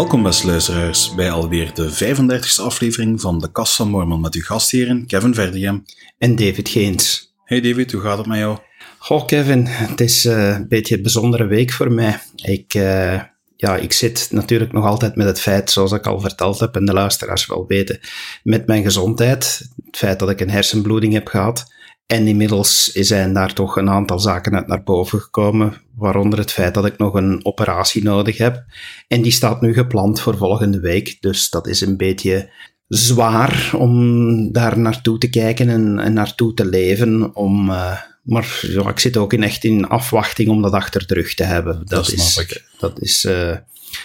[0.00, 4.42] Welkom beste luisteraars bij alweer de 35e aflevering van de Kast van Mormon met uw
[4.42, 5.84] gastheren Kevin Verdiem
[6.18, 7.34] en David Geens.
[7.44, 8.58] Hey David, hoe gaat het met jou?
[8.98, 12.18] Goh Kevin, het is uh, een beetje een bijzondere week voor mij.
[12.36, 13.20] Ik, uh,
[13.56, 16.84] ja, ik zit natuurlijk nog altijd met het feit, zoals ik al verteld heb en
[16.84, 18.00] de luisteraars wel weten,
[18.42, 19.68] met mijn gezondheid.
[19.86, 21.72] Het feit dat ik een hersenbloeding heb gehad.
[22.10, 26.74] En inmiddels zijn daar toch een aantal zaken uit naar boven gekomen, waaronder het feit
[26.74, 28.64] dat ik nog een operatie nodig heb.
[29.08, 32.52] En die staat nu gepland voor volgende week, dus dat is een beetje
[32.88, 37.34] zwaar om daar naartoe te kijken en, en naartoe te leven.
[37.34, 41.14] Om, uh, maar ja, ik zit ook in echt in afwachting om dat achter de
[41.14, 41.78] rug te hebben.
[41.78, 42.64] Dat, dat is, ik.
[42.78, 43.56] Dat is, uh,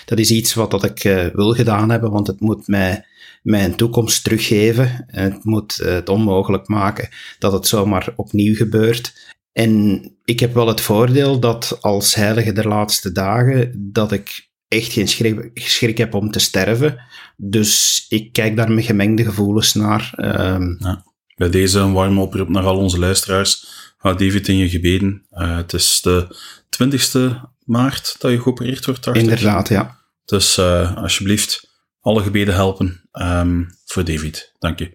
[0.05, 3.05] dat is iets wat dat ik uh, wil gedaan hebben, want het moet mij
[3.45, 5.05] mijn toekomst teruggeven.
[5.07, 7.09] Het moet het onmogelijk maken
[7.39, 9.33] dat het zomaar opnieuw gebeurt.
[9.51, 14.91] En ik heb wel het voordeel dat als heilige der laatste dagen, dat ik echt
[14.91, 16.99] geen schrik, schrik heb om te sterven.
[17.37, 20.13] Dus ik kijk daar met gemengde gevoelens naar.
[20.17, 21.03] Um, ja.
[21.35, 23.67] Bij deze een warme oproep naar al onze luisteraars.
[23.97, 25.25] Houd David in je gebeden.
[25.31, 26.37] Uh, het is de
[26.83, 27.19] 20ste
[27.65, 29.99] maart dat je geopereerd wordt, Inderdaad, ja.
[30.25, 31.74] Dus uh, alsjeblieft,
[32.05, 34.53] alle gebeden helpen um, voor David.
[34.59, 34.91] Dank je.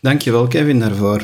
[0.00, 1.22] Dank je wel, Kevin, daarvoor.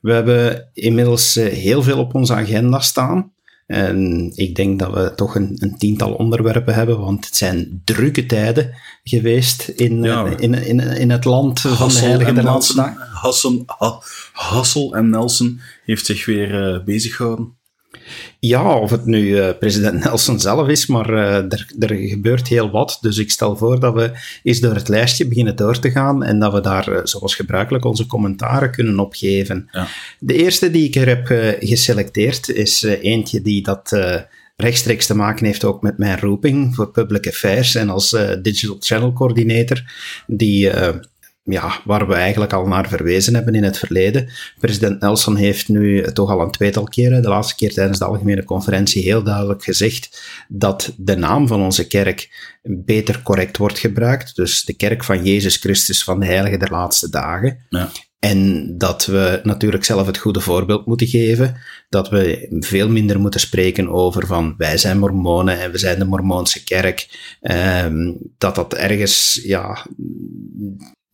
[0.00, 3.32] We hebben inmiddels uh, heel veel op onze agenda staan.
[3.66, 8.26] En ik denk dat we toch een, een, tiental onderwerpen hebben, want het zijn drukke
[8.26, 13.64] tijden geweest in, ja, in, in, in, het land van de Heilige der Laatste Hassel,
[14.32, 17.58] Hassel en Nelson heeft zich weer uh, bezig gehouden.
[18.38, 22.70] Ja, of het nu uh, president Nelson zelf is, maar uh, er, er gebeurt heel
[22.70, 22.98] wat.
[23.00, 24.10] Dus ik stel voor dat we
[24.42, 27.84] eens door het lijstje beginnen door te gaan en dat we daar, uh, zoals gebruikelijk,
[27.84, 29.68] onze commentaren kunnen opgeven.
[29.72, 29.86] Ja.
[30.18, 31.26] De eerste die ik er heb
[31.60, 33.96] geselecteerd is eentje die dat
[34.56, 39.12] rechtstreeks te maken heeft ook met mijn roeping voor Public Affairs en als Digital Channel
[39.12, 39.82] Coordinator,
[40.26, 40.70] die
[41.50, 44.28] ja, waar we eigenlijk al naar verwezen hebben in het verleden.
[44.58, 48.44] President Nelson heeft nu toch al een tweetal keren, de laatste keer tijdens de algemene
[48.44, 54.36] conferentie, heel duidelijk gezegd dat de naam van onze kerk beter correct wordt gebruikt.
[54.36, 57.58] Dus de kerk van Jezus Christus van de Heilige der Laatste Dagen.
[57.68, 57.88] Ja.
[58.20, 61.56] En dat we natuurlijk zelf het goede voorbeeld moeten geven.
[61.88, 66.04] Dat we veel minder moeten spreken over van wij zijn mormonen en we zijn de
[66.04, 67.08] mormoonse kerk.
[67.84, 69.86] Um, dat dat ergens, ja,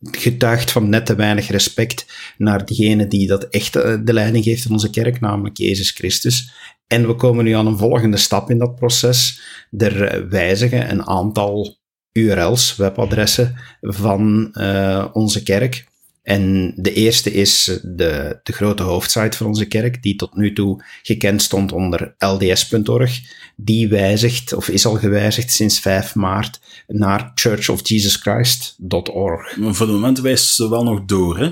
[0.01, 2.05] getuigt van net te weinig respect
[2.37, 6.51] naar diegene die dat echt eh, de leiding geeft in onze kerk, namelijk Jezus Christus.
[6.87, 9.41] En we komen nu aan een volgende stap in dat proces.
[9.77, 11.77] Er wijzigen een aantal
[12.11, 15.87] URL's, webadressen van uh, onze kerk.
[16.27, 20.83] En de eerste is de, de grote hoofdsite van onze kerk, die tot nu toe
[21.01, 23.19] gekend stond onder lds.org.
[23.55, 29.57] Die wijzigt, of is al gewijzigd sinds 5 maart, naar churchofjesuschrist.org.
[29.59, 31.51] Voor het moment wijst ze wel nog door, hè?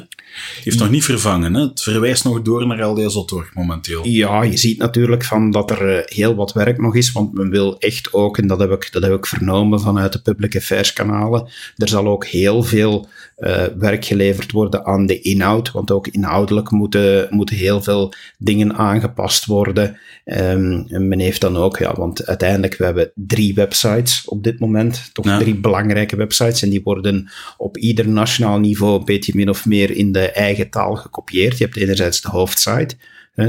[0.63, 1.61] Heeft nog niet vervangen, hè?
[1.61, 4.07] Het verwijst nog door naar LDS.org momenteel.
[4.07, 7.49] Ja, je ziet natuurlijk van dat er uh, heel wat werk nog is, want men
[7.49, 10.93] wil echt ook, en dat heb ik, dat heb ik vernomen vanuit de public affairs
[10.93, 13.07] kanalen, er zal ook heel veel
[13.37, 18.75] uh, werk geleverd worden aan de inhoud, want ook inhoudelijk moeten, moeten heel veel dingen
[18.75, 19.99] aangepast worden.
[20.25, 24.59] Um, en men heeft dan ook, ja, want uiteindelijk, we hebben drie websites op dit
[24.59, 25.37] moment, toch ja.
[25.37, 29.91] drie belangrijke websites, en die worden op ieder nationaal niveau een beetje min of meer
[29.91, 31.57] in de eigen taal gekopieerd.
[31.57, 32.95] Je hebt enerzijds de hoofdsite,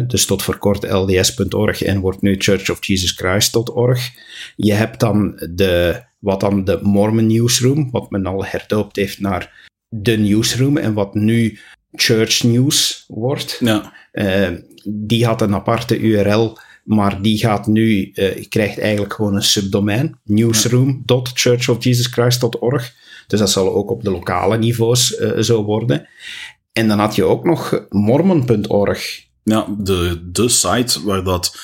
[0.07, 4.11] dus tot voor kort lds.org en wordt nu churchofjesuschrist.org.
[4.57, 9.66] Je hebt dan de, wat dan de Mormon Newsroom, wat men al herdoopt heeft naar
[9.89, 11.59] de Newsroom en wat nu
[11.93, 13.57] Church News wordt.
[13.61, 13.93] Ja.
[14.13, 14.49] Uh,
[14.85, 20.19] die had een aparte URL, maar die gaat nu, uh, krijgt eigenlijk gewoon een subdomein,
[20.25, 22.95] newsroom.churchofjesuschrist.org.
[23.27, 26.09] Dus dat zal ook op de lokale niveaus uh, zo worden.
[26.73, 29.25] En dan had je ook nog mormon.org.
[29.43, 31.59] Ja, de, de site waar dat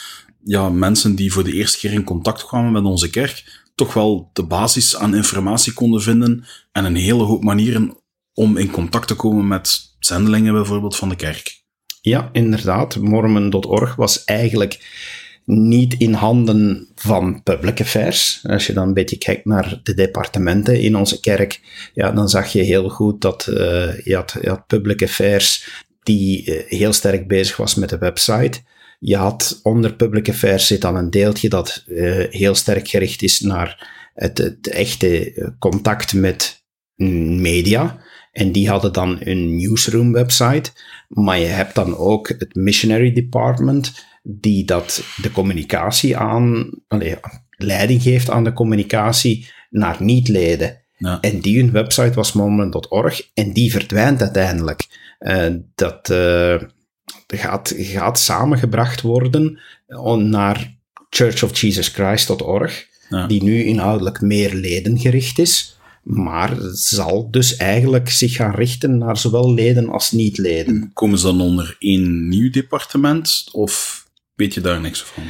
[0.44, 4.30] ja, mensen die voor de eerste keer in contact kwamen met onze kerk toch wel
[4.32, 7.96] de basis aan informatie konden vinden en een hele hoop manieren
[8.34, 11.60] om in contact te komen met zendelingen bijvoorbeeld van de kerk.
[12.00, 12.96] Ja, inderdaad.
[12.96, 15.00] Mormon.org was eigenlijk
[15.44, 18.40] niet in handen van public affairs.
[18.42, 21.60] Als je dan een beetje kijkt naar de departementen in onze kerk,
[21.94, 23.44] ja, dan zag je heel goed dat
[24.04, 25.68] je, had, je had public affairs
[26.02, 28.60] die uh, heel sterk bezig was met de website.
[28.98, 33.40] Je had onder public affairs zit dan een deeltje dat uh, heel sterk gericht is
[33.40, 36.64] naar het, het echte contact met
[37.40, 38.02] media.
[38.32, 40.70] En die hadden dan een newsroom website.
[41.08, 47.16] Maar je hebt dan ook het missionary department, die dat de communicatie aan, allee,
[47.56, 50.80] leiding geeft aan de communicatie naar niet-leden.
[50.96, 51.20] Ja.
[51.20, 54.86] En die hun website was moment.org en die verdwijnt uiteindelijk.
[55.20, 56.54] Uh, dat uh,
[57.26, 59.60] gaat, gaat samengebracht worden
[60.18, 60.76] naar
[61.08, 63.26] churchofjesuschrist.org, ja.
[63.26, 65.80] die nu inhoudelijk meer ledengericht is.
[66.02, 70.90] Maar zal dus eigenlijk zich gaan richten naar zowel leden als niet-leden.
[70.92, 74.04] Komen ze dan onder één nieuw departement of
[74.34, 75.24] weet je daar niks van?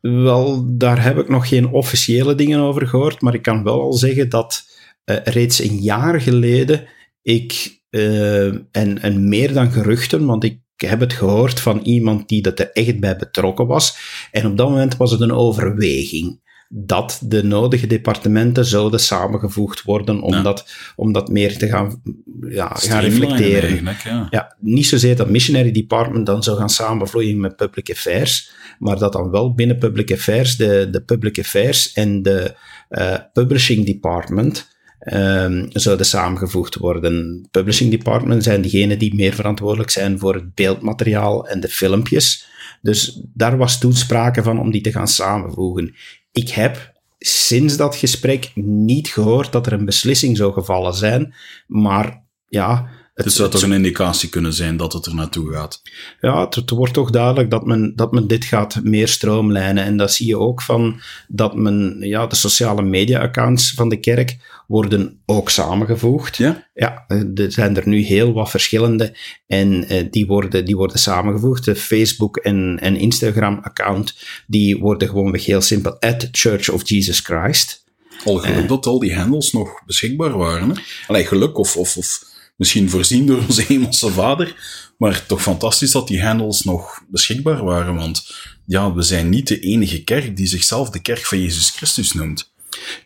[0.00, 3.92] Wel, daar heb ik nog geen officiële dingen over gehoord, maar ik kan wel al
[3.92, 4.64] zeggen dat
[5.04, 6.86] uh, reeds een jaar geleden
[7.22, 12.52] ik, uh, en, en meer dan geruchten, want ik heb het gehoord van iemand die
[12.52, 13.98] er echt bij betrokken was,
[14.30, 20.20] en op dat moment was het een overweging dat de nodige departementen zouden samengevoegd worden
[20.20, 20.42] om, ja.
[20.42, 22.02] dat, om dat meer te gaan,
[22.48, 23.84] ja, gaan reflecteren.
[24.04, 24.26] Ja.
[24.30, 24.56] ja.
[24.60, 29.30] niet zozeer dat missionary department dan zou gaan samenvloeien met public affairs, maar dat dan
[29.30, 32.54] wel binnen public affairs de, de public affairs en de
[32.90, 34.74] uh, publishing department
[35.12, 37.46] um, zouden samengevoegd worden.
[37.50, 42.46] Publishing department zijn diegenen die meer verantwoordelijk zijn voor het beeldmateriaal en de filmpjes.
[42.82, 45.94] Dus daar was toen sprake van om die te gaan samenvoegen.
[46.36, 51.34] Ik heb sinds dat gesprek niet gehoord dat er een beslissing zou gevallen zijn,
[51.66, 52.88] maar ja.
[53.14, 55.82] Het, dus zou toch een indicatie kunnen zijn dat het er naartoe gaat?
[56.20, 59.84] Ja, het, het, wordt toch duidelijk dat men, dat men dit gaat meer stroomlijnen.
[59.84, 64.36] En dat zie je ook van dat men, ja, de sociale media-accounts van de kerk
[64.66, 66.36] worden ook samengevoegd.
[66.36, 66.68] Ja?
[66.74, 67.04] Ja,
[67.34, 69.16] er zijn er nu heel wat verschillende
[69.46, 71.64] en uh, die, worden, die worden samengevoegd.
[71.64, 74.16] De Facebook- en, en Instagram-account,
[74.46, 77.84] die worden gewoonweg heel simpel at Church of Jesus Christ.
[78.24, 80.68] Al geluk uh, dat al die handles nog beschikbaar waren.
[80.68, 80.74] Hè?
[81.06, 82.24] Allee, geluk of, of, of
[82.56, 84.54] misschien voorzien door onze hemelse vader.
[84.98, 87.94] Maar toch fantastisch dat die handles nog beschikbaar waren.
[87.94, 88.34] Want
[88.66, 92.54] ja, we zijn niet de enige kerk die zichzelf de kerk van Jezus Christus noemt.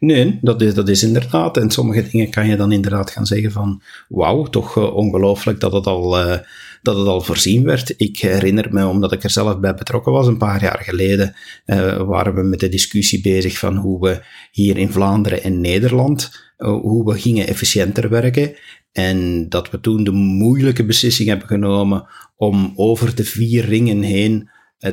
[0.01, 1.57] Nee, dat is, dat is inderdaad.
[1.57, 5.73] En sommige dingen kan je dan inderdaad gaan zeggen van wauw, toch uh, ongelooflijk dat
[5.73, 6.39] het, al, uh,
[6.83, 7.95] dat het al voorzien werd.
[7.97, 11.35] Ik herinner me, omdat ik er zelf bij betrokken was, een paar jaar geleden
[11.67, 14.23] uh, waren we met de discussie bezig van hoe we
[14.53, 18.55] hier in Vlaanderen en Nederland, hoe we gingen efficiënter werken.
[18.93, 22.07] En dat we toen de moeilijke beslissing hebben genomen
[22.37, 24.51] om over de vier ringen heen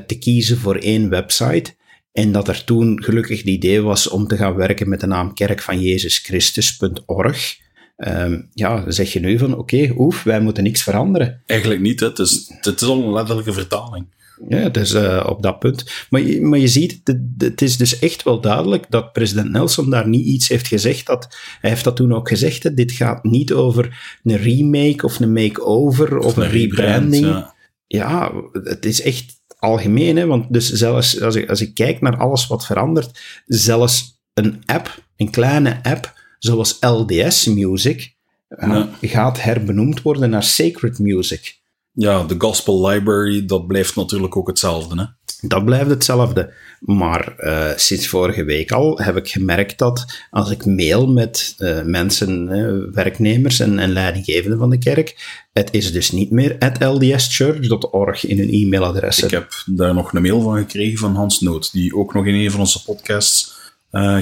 [0.07, 1.75] te kiezen voor één website.
[2.17, 5.33] En dat er toen gelukkig het idee was om te gaan werken met de naam
[5.33, 7.57] Kerk van Jezus Christus.org.
[7.97, 11.41] Um, ja, dan zeg je nu van, oké, okay, oef, wij moeten niks veranderen.
[11.45, 12.07] Eigenlijk niet, hè.
[12.07, 14.05] Het, is, het is al een letterlijke vertaling.
[14.49, 16.05] Ja, dus uh, op dat punt.
[16.09, 19.89] Maar je, maar je ziet, het, het is dus echt wel duidelijk dat president Nelson
[19.89, 21.05] daar niet iets heeft gezegd.
[21.05, 25.19] Dat, hij heeft dat toen ook gezegd, hè, dit gaat niet over een remake of
[25.19, 27.25] een make-over of, of, een, rebranding.
[27.25, 27.53] Ja.
[27.87, 28.31] ja,
[28.63, 29.36] het is echt
[29.67, 34.21] algemeen, hè, want dus zelfs als ik, als ik kijk naar alles wat verandert, zelfs
[34.33, 38.15] een app, een kleine app, zoals LDS Music,
[38.47, 38.89] ja.
[39.01, 41.59] gaat herbenoemd worden naar Sacred Music.
[41.91, 45.05] Ja, de Gospel Library, dat blijft natuurlijk ook hetzelfde, hè?
[45.47, 46.53] Dat blijft hetzelfde.
[46.79, 51.81] Maar uh, sinds vorige week al heb ik gemerkt dat als ik mail met uh,
[51.81, 58.25] mensen, werknemers en, en leidinggevenden van de kerk, het is dus niet meer at ldschurch.org
[58.25, 59.19] in hun e-mailadres.
[59.19, 62.33] Ik heb daar nog een mail van gekregen van Hans Noot, die ook nog in
[62.33, 63.55] een van onze podcasts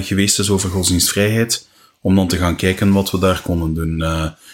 [0.00, 1.68] geweest is over godsdienstvrijheid,
[2.00, 4.02] om dan te gaan kijken wat we daar konden doen.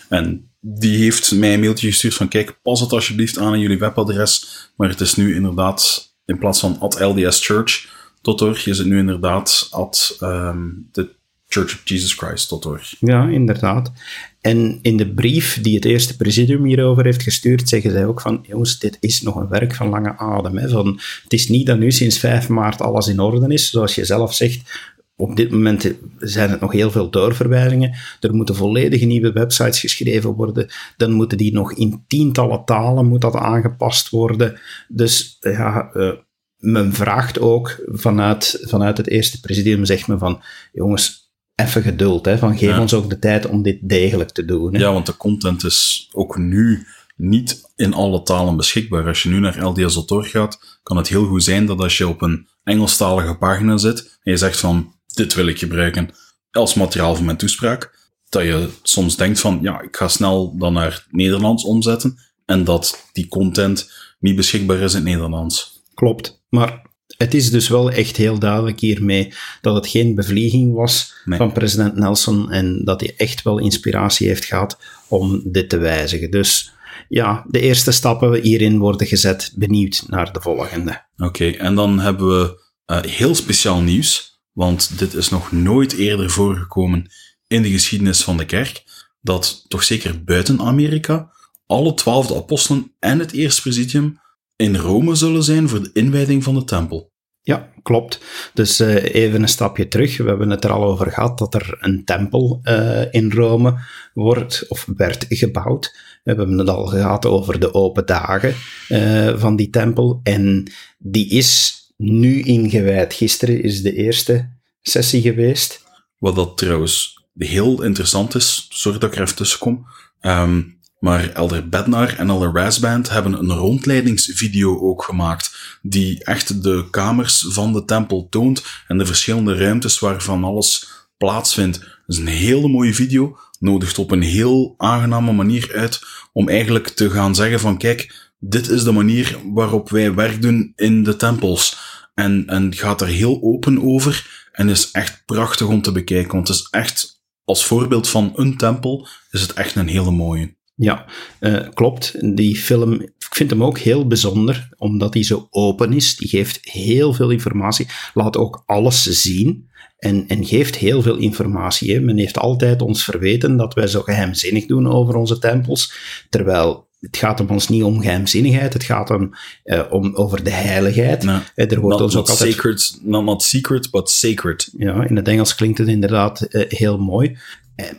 [0.09, 3.79] en die heeft mij een mailtje gestuurd van kijk, pas het alsjeblieft aan in jullie
[3.79, 9.69] webadres, maar het is nu inderdaad in plaats van at ldschurch.org is het nu inderdaad
[9.71, 11.09] at um, de
[11.53, 12.95] Church of Jesus Christ.org.
[13.01, 13.93] Ja, inderdaad.
[14.41, 18.45] En in de brief die het eerste presidium hierover heeft gestuurd, zeggen zij ook van,
[18.49, 20.57] jongens, dit is nog een werk van lange adem.
[20.57, 20.69] Hè.
[20.69, 24.05] Van, het is niet dat nu sinds 5 maart alles in orde is, zoals je
[24.05, 24.92] zelf zegt.
[25.17, 27.95] Op dit moment zijn het nog heel veel doorverwijzingen.
[28.21, 30.71] Er moeten volledige nieuwe websites geschreven worden.
[30.97, 34.61] Dan moeten die nog in tientallen talen moet dat aangepast worden.
[34.89, 36.13] Dus ja, uh,
[36.57, 40.43] men vraagt ook vanuit, vanuit het eerste presidium, zegt men van,
[40.73, 42.81] jongens, even geduld, hè, van geef ja.
[42.81, 44.75] ons ook de tijd om dit degelijk te doen.
[44.75, 44.81] Hè.
[44.81, 49.07] Ja, want de content is ook nu niet in alle talen beschikbaar.
[49.07, 52.23] Als je nu naar LDS.org gaat, kan het heel goed zijn dat als je op
[52.23, 56.11] een Engelstalige pagina zit en je zegt van, dit wil ik gebruiken
[56.51, 60.73] als materiaal voor mijn toespraak, dat je soms denkt van, ja, ik ga snel dan
[60.73, 63.91] naar Nederlands omzetten en dat die content
[64.21, 65.83] niet beschikbaar is in het Nederlands.
[65.95, 71.15] Klopt, maar het is dus wel echt heel duidelijk hiermee dat het geen bevlieging was
[71.25, 71.39] nee.
[71.39, 74.79] van president Nelson en dat hij echt wel inspiratie heeft gehad
[75.09, 76.31] om dit te wijzigen.
[76.31, 76.73] Dus
[77.09, 79.53] ja, de eerste stappen hierin worden gezet.
[79.57, 81.05] Benieuwd naar de volgende.
[81.17, 84.32] Oké, okay, en dan hebben we uh, heel speciaal nieuws.
[84.53, 87.11] Want dit is nog nooit eerder voorgekomen
[87.47, 88.85] in de geschiedenis van de kerk,
[89.21, 91.31] dat toch zeker buiten Amerika
[91.67, 94.21] alle twaalfde apostelen en het eerste presidium
[94.57, 97.11] in Rome zullen zijn voor de inwijding van de tempel.
[97.45, 98.21] Ja, klopt.
[98.55, 100.17] Dus uh, even een stapje terug.
[100.17, 103.79] We hebben het er al over gehad dat er een tempel uh, in Rome
[104.15, 105.97] wordt of werd gebouwd.
[106.25, 108.55] We hebben het al gehad over de open dagen
[108.89, 110.21] uh, van die tempel.
[110.23, 113.15] En die is nu ingewijd.
[113.15, 114.51] Gisteren is de eerste
[114.83, 115.85] sessie geweest.
[116.19, 119.87] Wat dat trouwens heel interessant is, sorry dat ik er even tussen kom.
[120.21, 126.87] Um, maar Elder Bednar en Elder Rasband hebben een rondleidingsvideo ook gemaakt, die echt de
[126.91, 131.77] kamers van de tempel toont en de verschillende ruimtes waarvan alles plaatsvindt.
[131.77, 136.01] Het is een hele mooie video, nodigt op een heel aangename manier uit
[136.33, 140.73] om eigenlijk te gaan zeggen van kijk, dit is de manier waarop wij werk doen
[140.77, 141.77] in de tempels.
[142.15, 146.49] En, en gaat er heel open over en is echt prachtig om te bekijken, want
[146.49, 150.55] het is echt als voorbeeld van een tempel is het echt een hele mooie.
[150.75, 151.07] Ja,
[151.41, 152.37] uh, klopt.
[152.37, 156.17] Die film, ik vind hem ook heel bijzonder, omdat hij zo open is.
[156.17, 161.95] Die geeft heel veel informatie, laat ook alles zien en, en geeft heel veel informatie.
[161.95, 162.01] Hè.
[162.01, 165.93] Men heeft altijd ons verweten dat wij zo geheimzinnig doen over onze tempels,
[166.29, 170.51] terwijl het gaat om ons niet om geheimzinnigheid, het gaat om, uh, om over de
[170.51, 171.23] heiligheid.
[171.23, 172.53] No, er wordt not, ons ook altijd...
[172.53, 174.71] Sacred, not, not secret, but sacred.
[174.77, 177.39] Ja, in het Engels klinkt het inderdaad uh, heel mooi.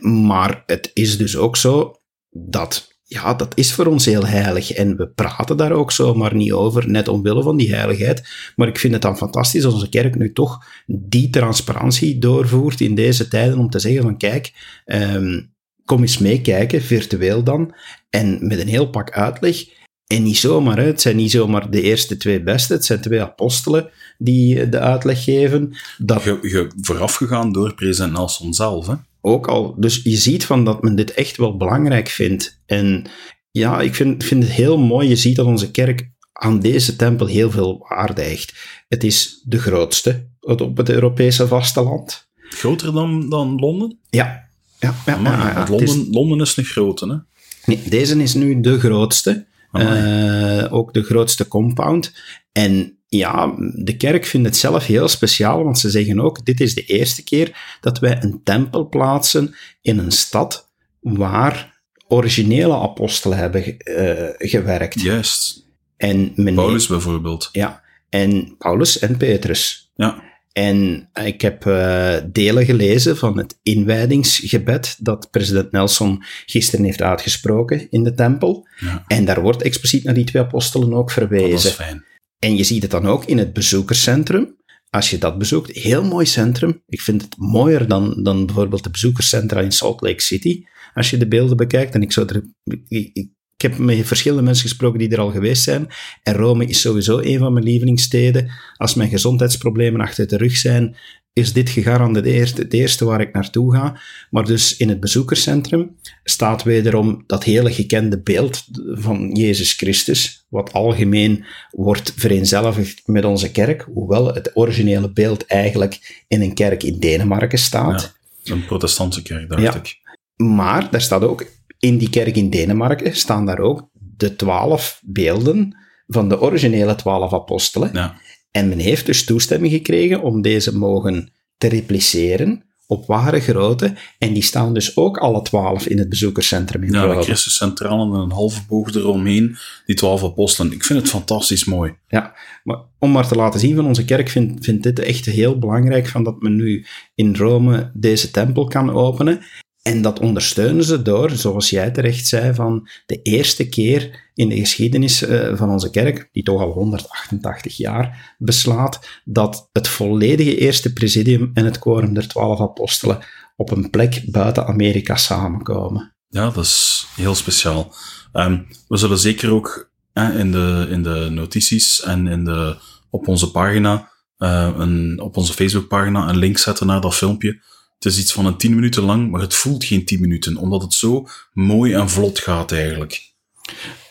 [0.00, 1.96] maar het is dus ook zo
[2.30, 4.72] dat, ja, dat is voor ons heel heilig.
[4.72, 8.28] En we praten daar ook zomaar niet over, net omwille van die heiligheid.
[8.56, 12.94] Maar ik vind het dan fantastisch als onze kerk nu toch die transparantie doorvoert in
[12.94, 14.52] deze tijden om te zeggen van kijk,
[14.86, 15.53] um,
[15.84, 17.74] kom eens meekijken, virtueel dan,
[18.10, 19.64] en met een heel pak uitleg.
[20.06, 20.84] En niet zomaar, hè.
[20.84, 25.24] het zijn niet zomaar de eerste twee beste, het zijn twee apostelen die de uitleg
[25.24, 25.76] geven.
[25.98, 26.22] Dat...
[26.22, 28.94] Je, je voorafgegaan door president Nelson zelf, hè?
[29.24, 29.74] ook al.
[29.78, 32.62] Dus je ziet van dat men dit echt wel belangrijk vindt.
[32.66, 33.06] En
[33.50, 35.08] ja, ik vind, vind het heel mooi.
[35.08, 38.54] Je ziet dat onze kerk aan deze tempel heel veel waarde hecht.
[38.88, 42.28] Het is de grootste op het Europese vasteland.
[42.34, 43.98] Groter dan, dan Londen?
[44.10, 44.43] Ja.
[44.84, 47.16] Ja, ja, ja, Londen, is, Londen is een grote, hè?
[47.64, 49.46] Nee, deze is nu de grootste.
[49.72, 52.12] Uh, ook de grootste compound.
[52.52, 56.74] En ja, de kerk vindt het zelf heel speciaal, want ze zeggen ook, dit is
[56.74, 63.64] de eerste keer dat wij een tempel plaatsen in een stad waar originele apostelen hebben
[63.64, 65.00] uh, gewerkt.
[65.00, 65.66] Juist.
[65.96, 67.48] En Paulus bijvoorbeeld.
[67.52, 69.90] Ja, en Paulus en Petrus.
[69.94, 70.22] Ja.
[70.54, 77.90] En ik heb uh, delen gelezen van het inwijdingsgebed dat president Nelson gisteren heeft uitgesproken
[77.90, 78.68] in de tempel.
[78.80, 79.04] Ja.
[79.06, 81.50] En daar wordt expliciet naar die twee apostelen ook verwezen.
[81.50, 82.04] Dat is fijn.
[82.38, 84.56] En je ziet het dan ook in het bezoekerscentrum.
[84.90, 86.82] Als je dat bezoekt, heel mooi centrum.
[86.88, 90.62] Ik vind het mooier dan, dan bijvoorbeeld de bezoekerscentra in Salt Lake City.
[90.94, 91.94] Als je de beelden bekijkt.
[91.94, 92.42] En ik, zou er,
[92.88, 93.28] ik, ik
[93.62, 95.88] heb met verschillende mensen gesproken die er al geweest zijn.
[96.22, 98.50] En Rome is sowieso een van mijn lievelingssteden.
[98.76, 100.96] Als mijn gezondheidsproblemen achter de rug zijn,
[101.34, 104.00] is dit gegarandeerd het eerste waar ik naartoe ga.
[104.30, 110.72] Maar dus in het bezoekerscentrum staat wederom dat hele gekende beeld van Jezus Christus, wat
[110.72, 116.98] algemeen wordt vereenzelvigd met onze kerk, hoewel het originele beeld eigenlijk in een kerk in
[116.98, 118.14] Denemarken staat.
[118.42, 119.74] Ja, een protestantse kerk, dacht ja.
[119.74, 120.02] ik.
[120.36, 121.46] Maar daar staat ook,
[121.84, 125.76] in die kerk in Denemarken staan daar ook de twaalf beelden
[126.06, 127.90] van de originele twaalf apostelen.
[127.92, 128.14] Ja.
[128.50, 133.94] En men heeft dus toestemming gekregen om deze mogen te repliceren op ware grootte.
[134.18, 138.14] En die staan dus ook alle twaalf in het bezoekerscentrum in Ja, de Christus centraal
[138.14, 140.72] en een halve boog eromheen, die twaalf apostelen.
[140.72, 141.94] Ik vind het fantastisch mooi.
[142.08, 145.58] Ja, maar om maar te laten zien van onze kerk vindt vind dit echt heel
[145.58, 149.40] belangrijk, van dat men nu in Rome deze tempel kan openen.
[149.84, 154.56] En dat ondersteunen ze door, zoals jij terecht zei, van de eerste keer in de
[154.56, 160.92] geschiedenis uh, van onze kerk, die toch al 188 jaar beslaat, dat het volledige eerste
[160.92, 163.18] presidium en het quorum der twaalf apostelen
[163.56, 166.14] op een plek buiten Amerika samenkomen.
[166.28, 167.94] Ja, dat is heel speciaal.
[168.32, 172.76] Um, we zullen zeker ook eh, in, de, in de notities en in de,
[173.10, 177.62] op onze pagina, uh, een, op onze Facebookpagina, een link zetten naar dat filmpje
[178.04, 180.82] het is iets van een tien minuten lang, maar het voelt geen tien minuten, omdat
[180.82, 183.32] het zo mooi en vlot gaat eigenlijk.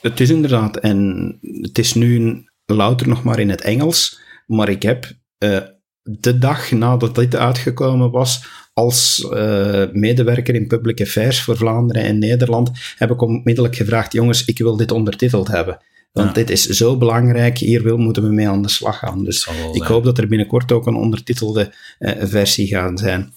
[0.02, 4.82] Het is inderdaad, en het is nu louter nog maar in het Engels, maar ik
[4.84, 5.58] heb uh,
[6.02, 12.20] de dag nadat dit uitgekomen was, als uh, medewerker in Public Affairs voor Vlaanderen en
[12.20, 15.78] Nederland, heb ik onmiddellijk gevraagd, jongens, ik wil dit ondertiteld hebben.
[16.12, 16.34] Want Ja.
[16.34, 19.24] dit is zo belangrijk, hier wil, moeten we mee aan de slag gaan.
[19.24, 23.34] Dus ik hoop dat er binnenkort ook een ondertitelde eh, versie gaat zijn.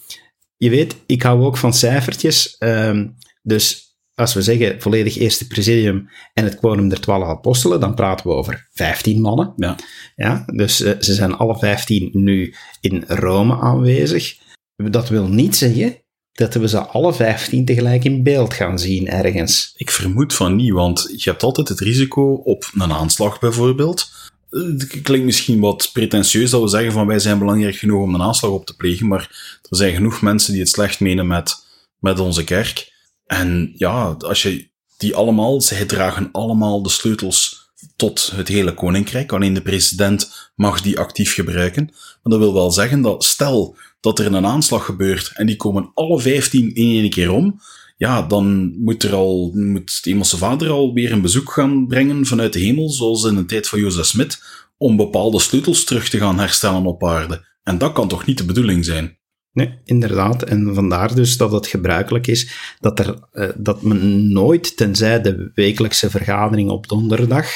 [0.57, 2.57] Je weet, ik hou ook van cijfertjes.
[2.59, 3.07] ehm,
[3.43, 8.27] dus als we zeggen volledig eerste presidium en het quorum der twaalf apostelen, dan praten
[8.27, 9.53] we over 15 mannen.
[9.57, 9.77] Ja.
[10.17, 14.37] Ja, dus eh, ze zijn alle 15 nu in Rome aanwezig.
[14.77, 15.97] Dat wil niet zeggen
[16.33, 19.73] dat we ze alle 15 tegelijk in beeld gaan zien ergens.
[19.77, 24.11] Ik vermoed van niet, want je hebt altijd het risico op een aanslag bijvoorbeeld.
[24.51, 28.15] Eh, Het klinkt misschien wat pretentieus dat we zeggen van wij zijn belangrijk genoeg om
[28.15, 31.67] een aanslag op te plegen, maar er zijn genoeg mensen die het slecht menen met,
[31.99, 32.93] met onze kerk.
[33.27, 37.65] En ja, als je die allemaal, zij dragen allemaal de sleutels
[37.97, 39.33] tot het hele koninkrijk.
[39.33, 41.85] Alleen de president mag die actief gebruiken.
[41.85, 45.91] Maar dat wil wel zeggen dat stel dat er een aanslag gebeurt en die komen
[45.95, 47.61] alle 15 in één keer om,
[47.97, 52.53] ja, dan moet er al, moet de Hemelse Vader alweer een bezoek gaan brengen vanuit
[52.53, 54.43] de hemel, zoals in de tijd van Jozef Smit,
[54.77, 57.45] om bepaalde sleutels terug te gaan herstellen op aarde.
[57.63, 59.19] En dat kan toch niet de bedoeling zijn?
[59.53, 60.43] Nee, inderdaad.
[60.43, 62.51] En vandaar dus dat het gebruikelijk is
[62.81, 67.47] dat, er, eh, dat men nooit, tenzij de wekelijkse vergadering op donderdag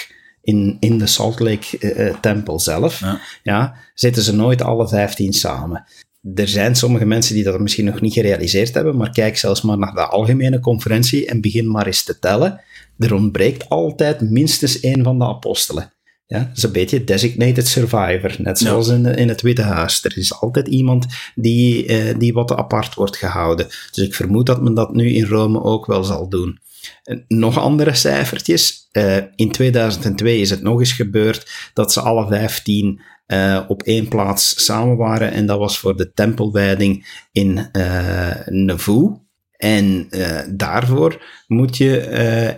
[0.42, 3.20] in, in de Salt Lake eh, eh, tempel zelf, Ja.
[3.42, 5.85] ja, zitten ze nooit alle 15 samen.
[6.34, 9.78] Er zijn sommige mensen die dat misschien nog niet gerealiseerd hebben, maar kijk zelfs maar
[9.78, 12.60] naar de algemene conferentie en begin maar eens te tellen.
[12.98, 15.92] Er ontbreekt altijd minstens één van de apostelen.
[16.26, 18.66] Ja, dat is een beetje designated survivor, net Ja.
[18.66, 20.04] zoals in, in het Witte Huis.
[20.04, 23.66] Er is altijd iemand die, eh, die wat apart wordt gehouden.
[23.66, 26.58] Dus ik vermoed dat men dat nu in Rome ook wel zal doen.
[27.04, 28.88] En nog andere cijfertjes.
[28.92, 33.00] Eh, in 2002 is het nog eens gebeurd dat ze alle 15
[33.30, 35.32] eh, op één plaats samen waren.
[35.32, 39.25] En dat was voor de tempelwijding in eh Nauvoo.
[39.56, 42.00] En eh, daarvoor moet je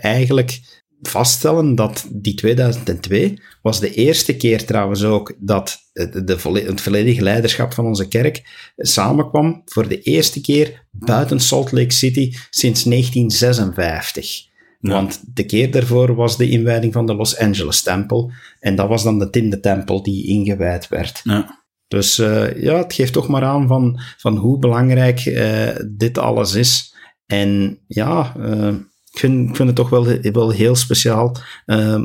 [0.01, 0.61] eigenlijk
[1.03, 7.23] vaststellen dat die 2002 was de eerste keer trouwens ook dat de, de, het volledige
[7.23, 8.43] leiderschap van onze kerk
[8.77, 14.51] samenkwam voor de eerste keer buiten Salt Lake City sinds 1956.
[14.83, 14.93] Ja.
[14.93, 19.03] Want de keer daarvoor was de inwijding van de Los Angeles tempel en dat was
[19.03, 21.21] dan de tiende tempel die ingewijd werd.
[21.25, 21.65] Ja.
[21.89, 26.55] Dus eh, ja, het geeft toch maar aan van, van hoe belangrijk eh, dit alles
[26.55, 26.95] is.
[27.27, 28.75] En ja, eh,
[29.13, 31.37] ik, vind, ik vind het toch wel, wel heel speciaal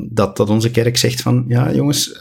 [0.10, 2.20] dat, dat onze kerk zegt van, ja jongens,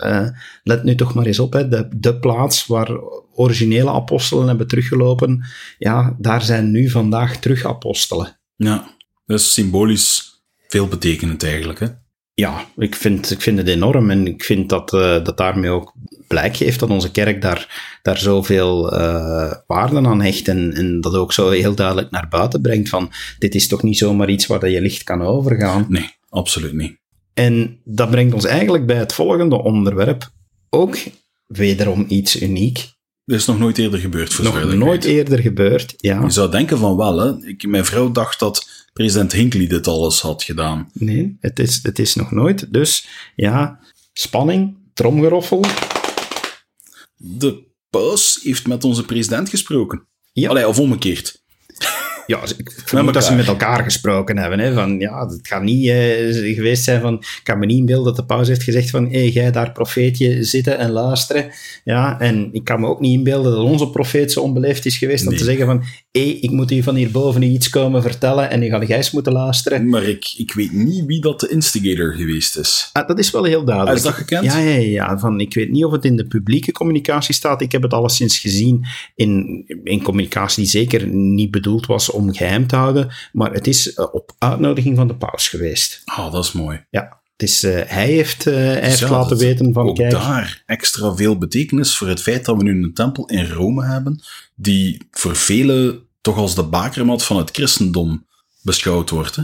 [0.63, 2.91] let nu toch maar eens op, hè, de, de plaats waar
[3.33, 5.45] originele apostelen hebben teruggelopen,
[5.79, 8.39] ja, daar zijn nu vandaag terug apostelen.
[8.57, 8.95] ja.
[9.27, 10.36] Dat is symbolisch
[10.69, 11.87] veelbetekenend eigenlijk, hè?
[12.35, 15.95] Ja, ik vind, ik vind het enorm en ik vind dat, eh, dat daarmee ook
[16.27, 21.15] blijk geeft dat onze kerk daar, daar zoveel eh waarde aan hecht en, en dat
[21.15, 24.61] ook zo heel duidelijk naar buiten brengt van dit is toch niet zomaar iets waar
[24.61, 25.87] dat je licht kan overgaan.
[25.89, 26.99] Nee, absoluut niet.
[27.35, 30.31] En dat brengt ons eigenlijk bij het volgende onderwerp,
[30.71, 30.97] ook
[31.47, 32.96] wederom iets uniek,
[33.27, 35.95] Dat is nog nooit eerder gebeurd, voor nog nooit eerder gebeurd.
[35.97, 37.47] Ja, Je zou denken van wel, hè.
[37.47, 40.91] Ik, mijn vrouw dacht dat president Hinckley dit alles had gedaan.
[40.93, 42.73] nee, het is, het is nog nooit.
[42.73, 43.79] Dus ja,
[44.13, 45.65] spanning, tromgeroffel.
[47.17, 50.07] De paus heeft met onze president gesproken.
[50.33, 50.49] Ja.
[50.49, 51.45] Allee, of omgekeerd.
[52.27, 54.59] Ja, ik vermoed dat ze met elkaar gesproken hebben.
[54.59, 57.15] Hè, van, ja, het gaat niet eh, geweest zijn van...
[57.15, 59.11] Ik kan me niet inbeelden dat de paus heeft gezegd van...
[59.11, 61.51] Hé, jij daar profeetje zitten en luisteren.
[61.85, 65.23] Ja, en ik kan me ook niet inbeelden dat onze profeet zo onbeleefd is geweest
[65.25, 65.39] om Nee.
[65.39, 65.83] te zeggen van...
[66.11, 69.33] Hé, ik moet u van hierboven iets komen vertellen en nu ga jij eens moeten
[69.33, 69.89] luisteren.
[69.89, 72.91] Maar ik, ik weet niet wie dat de instigator geweest is.
[72.93, 73.97] Ah, dat is wel heel duidelijk.
[73.97, 74.45] Is dat gekend?
[74.45, 75.19] Ja, ja, ja.
[75.19, 77.61] Van, ik weet niet of het in de publieke communicatie staat.
[77.61, 82.67] Ik heb het alleszins gezien in, in communicatie die zeker niet bedoeld was om geheim
[82.67, 83.11] te houden.
[83.33, 86.03] Maar het is eh, op uitnodiging van de paus geweest.
[86.05, 86.85] Ah, dat is mooi.
[86.91, 87.21] Ja.
[87.37, 90.11] Het is, eh, hij heeft, hij heeft Ja, laten weten van, Ook kijk...
[90.11, 94.23] daar extra veel betekenis voor het feit dat we nu een tempel in Rome hebben,
[94.55, 98.27] die voor velen toch als de bakermat van het christendom
[98.63, 99.37] beschouwd wordt.
[99.37, 99.43] Hè?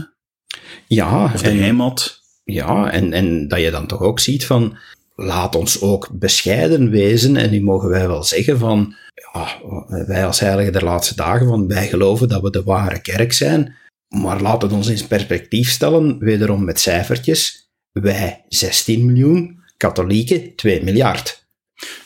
[0.87, 2.21] Ja, Of de en, heimat.
[2.43, 4.77] ja en, en dat je dan toch ook ziet van...
[5.15, 7.35] Laat ons ook bescheiden wezen.
[7.37, 8.95] En nu mogen wij wel zeggen van...
[9.33, 9.57] Ja,
[10.05, 13.75] wij als heiligen der laatste dagen, van wij geloven dat we de ware kerk zijn.
[14.07, 17.69] Maar laat het ons in perspectief stellen, wederom met cijfertjes.
[17.91, 21.45] Wij 16 miljoen, katholieken 2 miljard.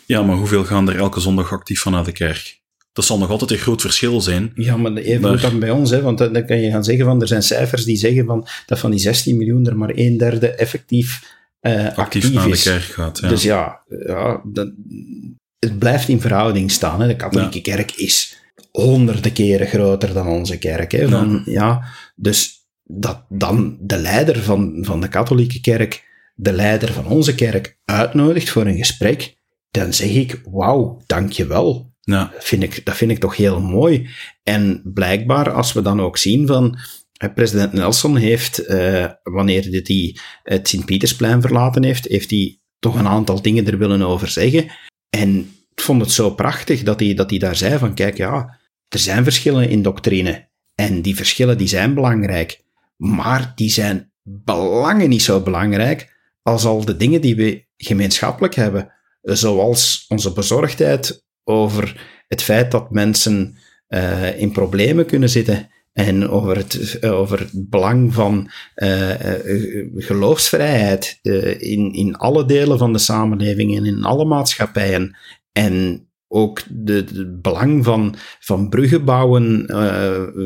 [0.05, 2.59] Ja, maar hoeveel gaan er elke zondag actief vanuit de kerk?
[2.93, 4.51] Dat zal nog altijd een groot verschil zijn.
[4.55, 7.21] Ja, maar even Maar- dan bij ons, hè, want dan kan je gaan zeggen van,
[7.21, 10.47] er zijn cijfers die zeggen van, dat van die 16 miljoen er maar een derde
[10.47, 13.19] effectief actief, Actief naar de kerk gaat.
[13.19, 13.27] Ja.
[13.27, 14.71] Dus ja, ja dat,
[15.59, 17.01] het blijft in verhouding staan.
[17.01, 17.07] Hè.
[17.07, 18.37] De katholieke kerk is
[18.71, 20.91] honderden keren groter dan onze kerk.
[20.91, 21.09] Hè.
[21.09, 21.83] Van, ja.
[22.15, 26.05] dus dat dan de leider van, van de katholieke kerk
[26.39, 29.35] de leider van onze kerk uitnodigt voor een gesprek,
[29.69, 31.95] dan zeg ik, wauw, dankjewel.
[32.01, 32.31] Ja.
[32.33, 34.09] Dat vind, ik, dat vind ik toch heel mooi.
[34.43, 36.81] En blijkbaar, als we dan ook zien van, eh,
[37.17, 43.41] president Nelson heeft, eh, wanneer hij het Sint-Pietersplein verlaten heeft, heeft hij toch een aantal
[43.41, 44.65] dingen er willen over zeggen.
[45.09, 45.37] En
[45.71, 48.99] ik vond het zo prachtig dat hij, dat hij daar zei van, kijk, ja, er
[48.99, 50.47] zijn verschillen in doctrine.
[50.75, 52.63] En die verschillen die zijn belangrijk.
[52.95, 58.93] Maar die zijn belangen niet zo belangrijk als al de dingen die we gemeenschappelijk hebben.
[59.21, 63.57] Zoals onze bezorgdheid over het feit dat mensen
[63.89, 65.69] uh, in problemen kunnen zitten.
[65.97, 69.09] En over het, over het belang van uh,
[69.95, 75.17] geloofsvrijheid uh, in, in alle delen van de samenleving en in alle maatschappijen.
[75.51, 79.65] En ook het belang van, van bruggen bouwen,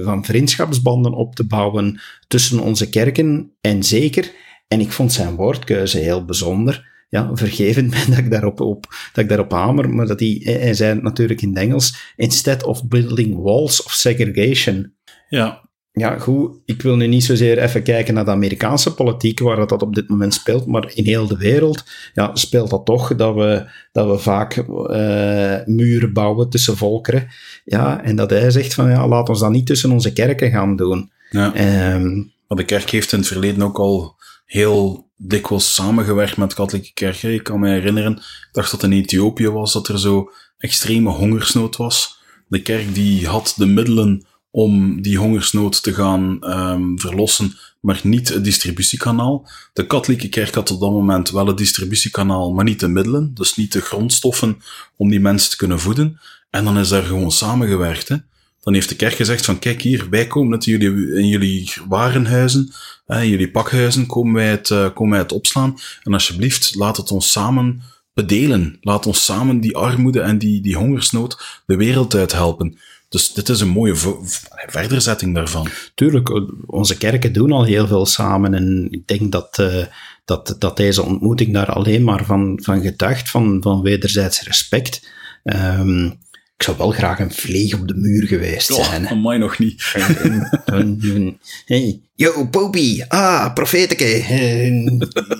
[0.03, 3.51] van vriendschapsbanden op te bouwen tussen onze kerken.
[3.61, 4.31] En zeker,
[4.67, 6.89] en ik vond zijn woordkeuze heel bijzonder.
[7.09, 10.93] Ja, vergevend dat ik daarop, op, dat ik daarop hamer, maar dat hij, hij zei
[10.93, 14.93] het natuurlijk in het Engels, instead of building walls of segregation.
[15.31, 19.55] Ja, ja, goed, ik wil nu niet zozeer even kijken naar de Amerikaanse politiek, waar
[19.55, 23.15] dat, dat op dit moment speelt, maar in heel de wereld ja, speelt dat toch
[23.15, 27.27] dat we, dat we vaak uh, muren bouwen tussen volkeren.
[27.65, 30.75] Ja, en dat hij zegt van, ja, laat ons dat niet tussen onze kerken gaan
[30.75, 31.11] doen.
[31.29, 31.93] Ja.
[31.95, 34.15] Um, maar de kerk heeft in het verleden ook al
[34.45, 37.23] heel dikwijls samengewerkt met de katholieke kerk.
[37.23, 41.75] Ik kan me herinneren, ik dacht dat in Ethiopië was, dat er zo extreme hongersnood
[41.75, 42.19] was.
[42.47, 48.29] De kerk die had de middelen om die hongersnood te gaan um, verlossen, maar niet
[48.29, 49.49] het distributiekanaal.
[49.73, 53.55] De katholieke kerk had op dat moment wel het distributiekanaal, maar niet de middelen, dus
[53.55, 54.61] niet de grondstoffen
[54.95, 56.19] om die mensen te kunnen voeden.
[56.49, 58.07] En dan is daar gewoon samengewerkt.
[58.07, 58.15] Hè.
[58.61, 62.71] Dan heeft de kerk gezegd van, kijk hier, wij komen jullie, in jullie warenhuizen,
[63.07, 65.77] in jullie pakhuizen, komen wij, het, uh, komen wij het opslaan.
[66.03, 67.81] En alsjeblieft, laat het ons samen
[68.13, 68.77] bedelen.
[68.81, 72.77] Laat ons samen die armoede en die, die hongersnood de wereld uit helpen.
[73.11, 73.95] Dus dit is een mooie
[74.67, 75.67] verderzetting daarvan.
[75.95, 76.31] Tuurlijk,
[76.65, 78.53] onze kerken doen al heel veel samen.
[78.53, 79.85] En ik denk dat, uh,
[80.25, 85.11] dat, dat deze ontmoeting daar alleen maar van, van getuigt, van, van wederzijds respect.
[85.43, 86.19] Um,
[86.61, 89.11] ik zou wel graag een vleeg op de muur geweest oh, zijn.
[89.11, 89.83] Oh, mij nog niet.
[91.65, 94.23] hey, yo, Popie, ah, profeteke.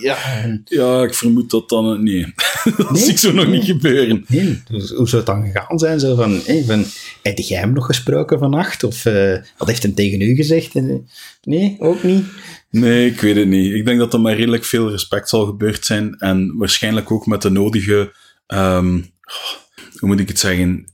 [0.02, 0.18] ja.
[0.66, 2.04] ja, ik vermoed dat dan...
[2.04, 2.34] Nee,
[2.78, 3.02] dat nee?
[3.02, 4.26] zie ik zo nog niet gebeuren.
[4.28, 4.64] Nee.
[4.70, 6.00] Dus hoe zou het dan gegaan zijn?
[6.00, 6.86] Zo van, hey, van,
[7.22, 8.84] heb jij hem nog gesproken vannacht?
[8.84, 10.74] Of uh, wat heeft hem tegen u gezegd?
[11.44, 12.26] Nee, ook niet?
[12.70, 13.74] Nee, ik weet het niet.
[13.74, 16.16] Ik denk dat er maar redelijk veel respect zal gebeurd zijn.
[16.20, 18.14] En waarschijnlijk ook met de nodige...
[18.48, 19.10] Um,
[20.02, 20.91] hoe moet ik het zeggen?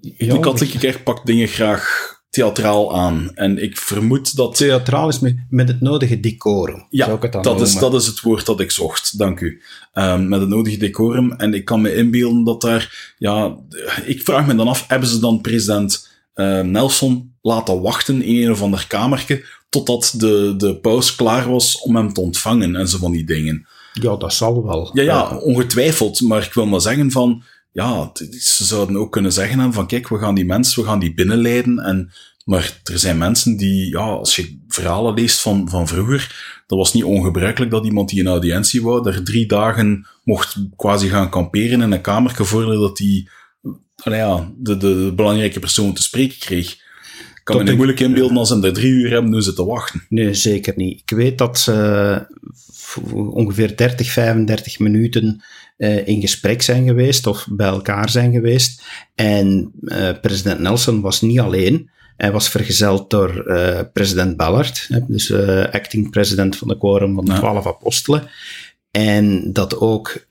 [0.00, 3.30] De katholieke kerk pakt dingen graag theatraal aan.
[3.34, 4.56] En ik vermoed dat...
[4.56, 6.86] Theatraal is met, met het nodige decorum.
[6.90, 9.18] Ja, zou ik het dan dat, is, dat is het woord dat ik zocht.
[9.18, 9.62] Dank u.
[9.94, 11.32] Um, met het nodige decorum.
[11.32, 13.14] En ik kan me inbeelden dat daar...
[13.18, 13.56] Ja,
[14.04, 18.50] ik vraag me dan af, hebben ze dan president uh, Nelson laten wachten in een
[18.50, 22.98] of ander kamertje totdat de, de paus klaar was om hem te ontvangen en zo
[22.98, 23.66] van die dingen.
[23.92, 24.90] Ja, dat zal wel.
[24.92, 26.20] Ja, ja, ongetwijfeld.
[26.20, 30.18] Maar ik wil maar zeggen van ja, ze zouden ook kunnen zeggen van kijk, we
[30.18, 31.78] gaan die mensen, we gaan die binnenleiden.
[31.78, 32.12] En,
[32.44, 36.92] maar er zijn mensen die, ja, als je verhalen leest van, van vroeger, dat was
[36.94, 41.82] niet ongebruikelijk dat iemand die een audiëntie wou, daar drie dagen mocht quasi gaan kamperen
[41.82, 43.28] in een kamer voordat hij
[44.04, 46.72] ja, de, de, de, belangrijke persoon te spreken kreeg.
[46.72, 50.06] Ik kan me niet moeilijk inbeelden als ze er drie uur hebben nu zitten wachten.
[50.08, 51.00] Nee, zeker niet.
[51.00, 52.26] Ik weet dat ze
[53.12, 55.42] ongeveer 30, 35 minuten
[55.80, 58.82] uh, in gesprek zijn geweest of bij elkaar zijn geweest.
[59.14, 61.90] En uh, president Nelson was niet alleen.
[62.16, 65.32] Hij was vergezeld door uh, president Ballard, dus
[65.70, 68.28] acting president van de Quorum van de Twaalf Apostelen.
[68.90, 70.26] En dat ook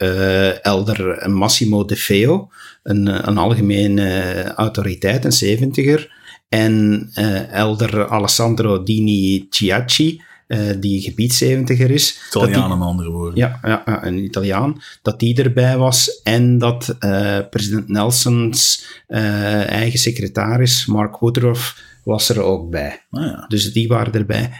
[0.61, 2.49] elder Massimo De Feo,
[2.83, 6.11] een, een algemene autoriteit, een zeventiger,
[6.49, 7.09] en
[7.51, 12.19] elder Alessandro Dini Ciacci, uh, die gebiedseventiger is.
[12.27, 13.35] Italiaan, in andere woorden.
[13.35, 14.81] Ja, ja, een Italiaan.
[15.01, 22.29] Dat die erbij was en dat uh, president Nelsons uh, eigen secretaris, Mark Woodruff, was
[22.29, 23.05] er ook bij.
[23.11, 23.45] Ah, ja.
[23.47, 24.51] Dus die waren erbij.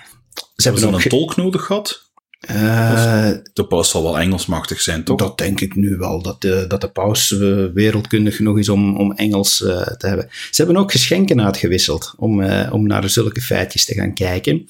[0.56, 2.08] Ze hebben, hebben een tolk nodig gehad?
[2.47, 5.17] Uh, de paus zal wel Engelsmachtig zijn, toch?
[5.17, 8.97] Dat denk ik nu wel, dat de, dat de paus uh, wereldkundig genoeg is om,
[8.97, 10.30] om Engels uh, te hebben.
[10.30, 14.69] Ze hebben ook geschenken uitgewisseld om, om naar zulke feitjes te gaan kijken.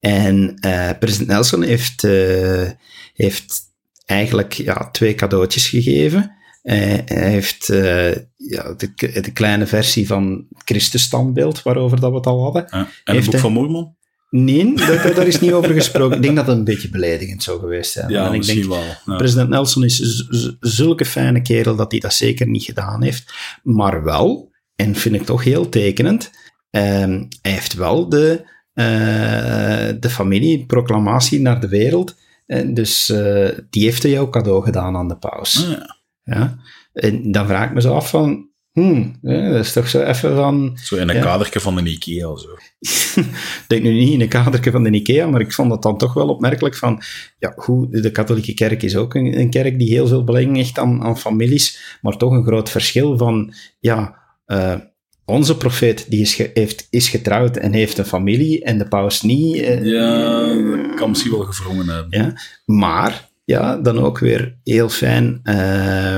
[0.00, 0.58] En
[0.98, 2.02] president Nelson heeft,
[3.14, 3.60] heeft
[4.04, 6.32] eigenlijk ja, twee cadeautjes gegeven.
[6.62, 7.66] Hij heeft
[8.36, 12.68] ja, de, de, kleine versie van het Christusstandbeeld, waarover dat we het al hadden.
[12.68, 13.96] En het boek van Mormon?
[14.36, 16.16] Nee, daar, is niet over gesproken.
[16.16, 18.10] Ik denk dat het een beetje beledigend zou geweest zijn.
[18.10, 18.82] Ja, en ik misschien denk, wel.
[19.06, 19.16] Ja.
[19.16, 20.26] president Nelson is
[20.60, 23.34] zulke fijne kerel dat hij dat zeker niet gedaan heeft.
[23.62, 26.30] Maar wel, en vind ik toch heel tekenend,
[26.70, 32.16] ehm, hij heeft wel de, eh, de familieproclamatie naar de wereld.
[32.46, 35.64] En dus eh, die heeft hij jouw cadeau gedaan aan de paus.
[35.64, 35.96] Ah, ja.
[36.22, 36.58] Ja?
[36.92, 40.78] En dan vraag ik me zo af van, hmm, dat is toch zo even van...
[40.82, 41.22] Zo in een Ja.
[41.22, 42.48] kadertje van een IKEA of zo.
[43.20, 45.98] Ik denk nu niet in een kadertje van de IKEA, maar ik vond dat dan
[45.98, 47.02] toch wel opmerkelijk van,
[47.38, 50.78] ja, hoe, de katholieke kerk is ook een, een kerk die heel veel belang hecht
[50.78, 54.74] aan, aan families, maar toch een groot verschil van, ja, eh,
[55.24, 59.22] onze profeet die is, ge- heeft, is getrouwd en heeft een familie en de paus
[59.22, 59.56] niet.
[59.56, 60.46] eh, Ja,
[60.86, 62.18] dat kan misschien wel gevrongen hebben.
[62.20, 62.32] ja,
[62.64, 66.16] maar ja, dan ook weer heel fijn eh,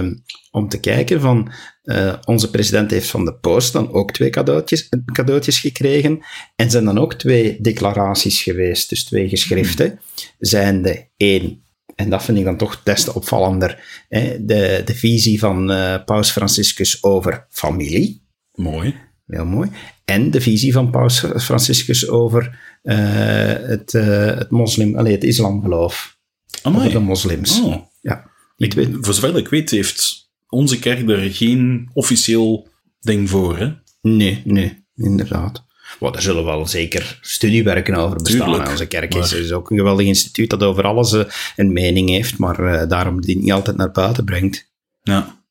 [0.51, 1.53] om te kijken van
[1.87, 6.25] eh, onze president heeft van de post dan ook twee cadeautjes, cadeautjes gekregen
[6.57, 10.01] en zijn dan ook twee declaraties geweest, dus twee geschriften,
[10.39, 14.95] zijn de één en dat vind ik dan toch des te opvallender, hè, de, de
[14.95, 18.25] visie van eh, Paus Franciscus over familie,
[18.57, 18.95] Mooi.
[19.27, 19.71] Heel mooi.
[20.05, 22.99] En de visie van Paus Franciscus over eh,
[23.47, 26.19] het, eh, het moslim, allee, het islamgeloof.
[26.63, 27.61] Over de moslims.
[27.61, 27.83] Oh.
[28.01, 28.31] Ja.
[28.57, 32.69] Twee, Voor zover ik weet heeft onze kerk er geen officieel
[33.01, 33.73] ding voor, hè?
[34.01, 35.65] nee, nee, inderdaad.
[36.01, 38.47] Well, er zullen wel zeker studiewerken over bestaan.
[38.47, 41.25] Tuurlijk, Onze kerk maar- is, is ook een geweldig instituut dat over alles eh,
[41.57, 44.71] een mening heeft, maar eh, daarom die niet altijd naar buiten brengt.
[45.03, 45.43] Ja.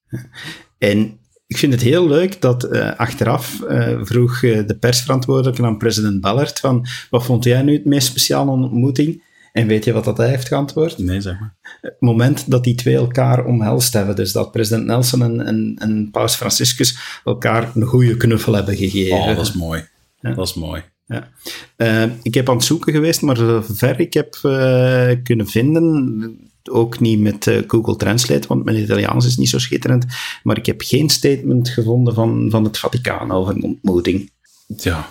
[0.77, 6.21] En ik vind het heel leuk dat eh, achteraf eh, vroeg de persverantwoordelijke aan president
[6.21, 9.23] Ballard van wat vond jij nu het meest speciale ontmoeting?
[9.55, 10.97] En weet je wat dat hij heeft geantwoord?
[10.97, 11.55] Nee, zeg maar.
[11.81, 14.15] Het moment dat die twee elkaar omhelst hebben.
[14.15, 19.17] Dus dat president Nelson en, en, en paus Franciscus elkaar een goede knuffel hebben gegeven.
[19.17, 19.87] Oh, dat is mooi.
[20.19, 20.33] Ja.
[20.33, 20.83] Dat is mooi.
[21.05, 21.29] Ja.
[21.75, 26.99] Eh, ik heb aan het zoeken geweest, maar zover ik heb eh, kunnen vinden, ook
[26.99, 30.05] niet met eh, Google Translate, want mijn Italiaans is niet zo schitterend,
[30.43, 34.31] maar ik heb geen statement gevonden van, van het Vaticaan over een ontmoeting.
[34.77, 35.07] Ja.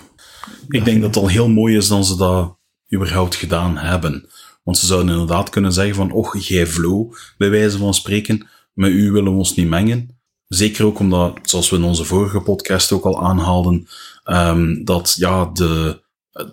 [0.69, 2.63] Ik denk dat het al heel mooi is dat ze dat
[2.95, 4.29] überhaupt gedaan hebben.
[4.63, 8.91] Want ze zouden inderdaad kunnen zeggen van, och, jij vlo, bij wijze van spreken, met
[8.91, 10.19] u willen we ons niet mengen.
[10.49, 13.89] Zeker ook omdat, zoals we in onze vorige podcast ook al aanhaalden,
[14.25, 16.03] ehm, dat ja, de,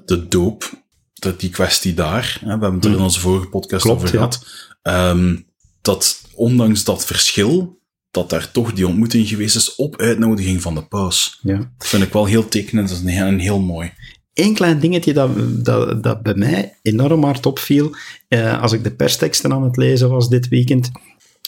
[0.05, 0.69] de doop,
[1.13, 4.13] dat die kwestie daar, hè, we hebben het er in onze vorige podcast Klopt, over
[4.13, 4.19] ja.
[4.19, 4.45] gehad,
[4.81, 5.35] ehm,
[5.81, 7.79] dat ondanks dat verschil,
[8.11, 11.39] dat daar toch die ontmoeting geweest is op uitnodiging van de paus.
[11.41, 11.57] Ja.
[11.77, 13.93] Dat vind ik wel heel tekenend, een heel mooi.
[14.41, 15.29] Eén klein dingetje dat,
[15.65, 17.95] dat, dat bij mij enorm hard opviel,
[18.27, 20.91] eh, als ik de persteksten aan het lezen was dit weekend,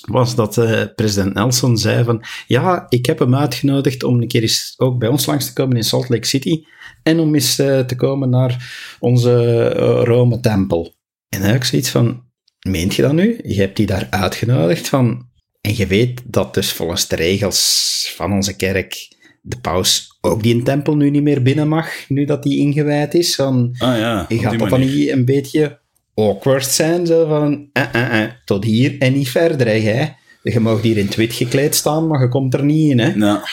[0.02, 4.42] was dat eh, president Nelson zei van, ja, ik heb hem uitgenodigd om een keer
[4.42, 6.64] eens ook bij ons langs te komen in Salt Lake City
[7.04, 9.70] en om eens eh, te komen naar onze
[10.04, 10.96] Rome-tempel.
[11.30, 12.24] En dan heb ik zoiets van,
[12.68, 13.40] meent je dat nu?
[13.44, 15.28] Je hebt die daar uitgenodigd van,
[15.62, 19.12] en je weet dat dus volgens de regels van onze kerk
[19.46, 23.14] de paus ook die een tempel nu niet meer binnen mag, nu dat die ingewijd
[23.14, 23.36] is.
[23.36, 25.80] Van, Ah ja, gaat dat dan niet een beetje
[26.14, 27.06] awkward zijn?
[27.06, 30.08] Zo van, eh, eh, eh, tot hier en niet verder, hè.
[30.44, 33.14] Je mag hier in het wit gekleed staan, maar je komt er niet in, hè.
[33.14, 33.44] Ja.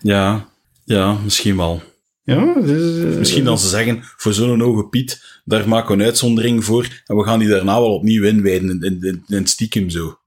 [0.00, 0.48] ja,
[0.84, 1.82] ja, misschien wel.
[2.22, 6.08] Ja, dus, eh, Misschien dan ze zeggen, voor zo'n hoge Piet, daar maken we een
[6.08, 10.17] uitzondering voor en we gaan die daarna wel opnieuw inwijden in, in, in, stiekem zo.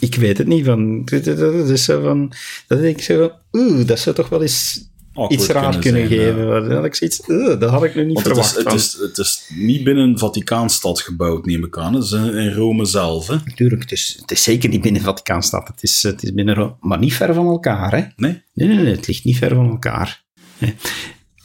[0.00, 0.64] Ik weet het niet.
[0.64, 2.32] Van, dat is zo van,
[2.66, 4.88] dat denk ik zo van, oeh, dat zou toch wel eens
[5.28, 6.74] iets raar kunnen, zijn, geven.
[6.74, 7.20] Had ik zoiets,
[7.58, 8.72] dat had ik nu niet Want het is, verwacht.
[8.72, 11.94] het, is, het is niet binnen Vaticaanstad gebouwd, neem ik aan.
[11.94, 13.36] Het is in, Rome zelf, hè?
[13.44, 15.68] Natuurlijk, het is, het is zeker niet binnen Vaticaanstad.
[15.68, 18.04] Het is, het is binnen Rome, maar niet ver van elkaar, hè.
[18.16, 18.42] Nee?
[18.54, 20.24] Nee, nee, nee, het ligt niet ver van elkaar.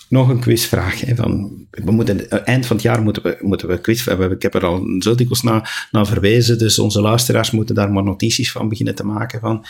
[0.09, 1.01] Nog een quizvraag.
[1.01, 4.31] Hè, van, we moeten, eh, eind van het jaar moeten we, moeten we quiz hebben.
[4.31, 8.03] Ik heb er al zo dikwijls naar, naar verwezen, dus onze luisteraars moeten daar maar
[8.03, 9.39] notities van beginnen te maken.
[9.39, 9.65] Van,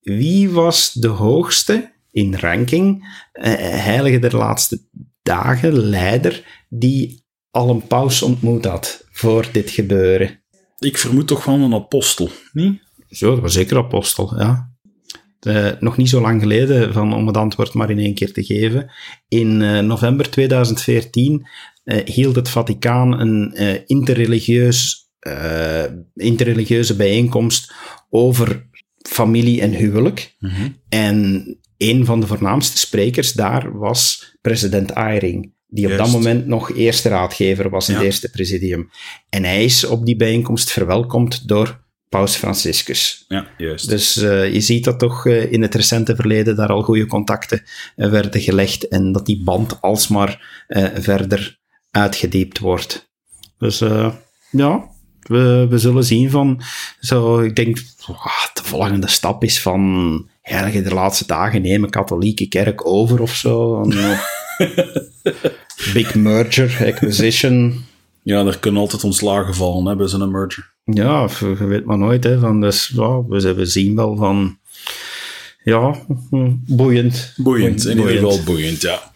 [0.00, 4.80] wie was de hoogste in ranking eh, heilige der laatste
[5.22, 10.42] dagen, leider, die al een paus ontmoet had voor dit gebeuren?
[10.78, 12.82] Ik vermoed toch wel een apostel, niet?
[13.08, 14.71] Zo, dat was zeker apostel, ja.
[15.42, 18.44] Eh, nog niet zo lang geleden, van, om het antwoord maar in één keer te
[18.44, 18.90] geven.
[19.28, 21.46] In eh, november 2014
[21.84, 25.00] eh, hield het Vaticaan een interreligieus,
[26.14, 27.72] interreligieuze bijeenkomst
[28.10, 28.68] over
[29.08, 30.36] familie en huwelijk.
[30.38, 30.68] Mhm.
[30.88, 36.72] En een van de voornaamste sprekers daar was president Eyring, die op dat moment nog
[36.76, 38.00] eerste raadgever was in Ja.
[38.00, 38.90] het eerste presidium.
[39.28, 41.81] En hij is op die bijeenkomst verwelkomd door
[42.12, 43.24] Paus Franciscus.
[43.28, 43.88] Ja, juist.
[43.88, 47.62] Dus eh, je ziet dat toch eh, in het recente verleden daar al goede contacten
[47.96, 51.58] eh, werden gelegd en dat die band alsmaar verder
[51.90, 53.10] uitgediept wordt.
[53.58, 53.78] Dus
[54.50, 56.62] ja, we, we zullen zien van,
[57.00, 62.86] zo, ik denk, de volgende stap is van, eigenlijk de laatste dagen nemen katholieke kerk
[62.86, 63.82] over of zo.
[65.94, 67.84] big merger, acquisition.
[68.22, 70.71] Ja, er kunnen altijd ontslagen vallen hè, bij zo'n merger.
[70.84, 72.24] Ja, je weet maar nooit.
[72.24, 74.58] Hè, van, dus, ja, we, we zien wel van,
[75.64, 75.94] ja,
[76.66, 77.32] boeiend.
[77.36, 79.12] Boeiend, in ieder geval boeiend, ja.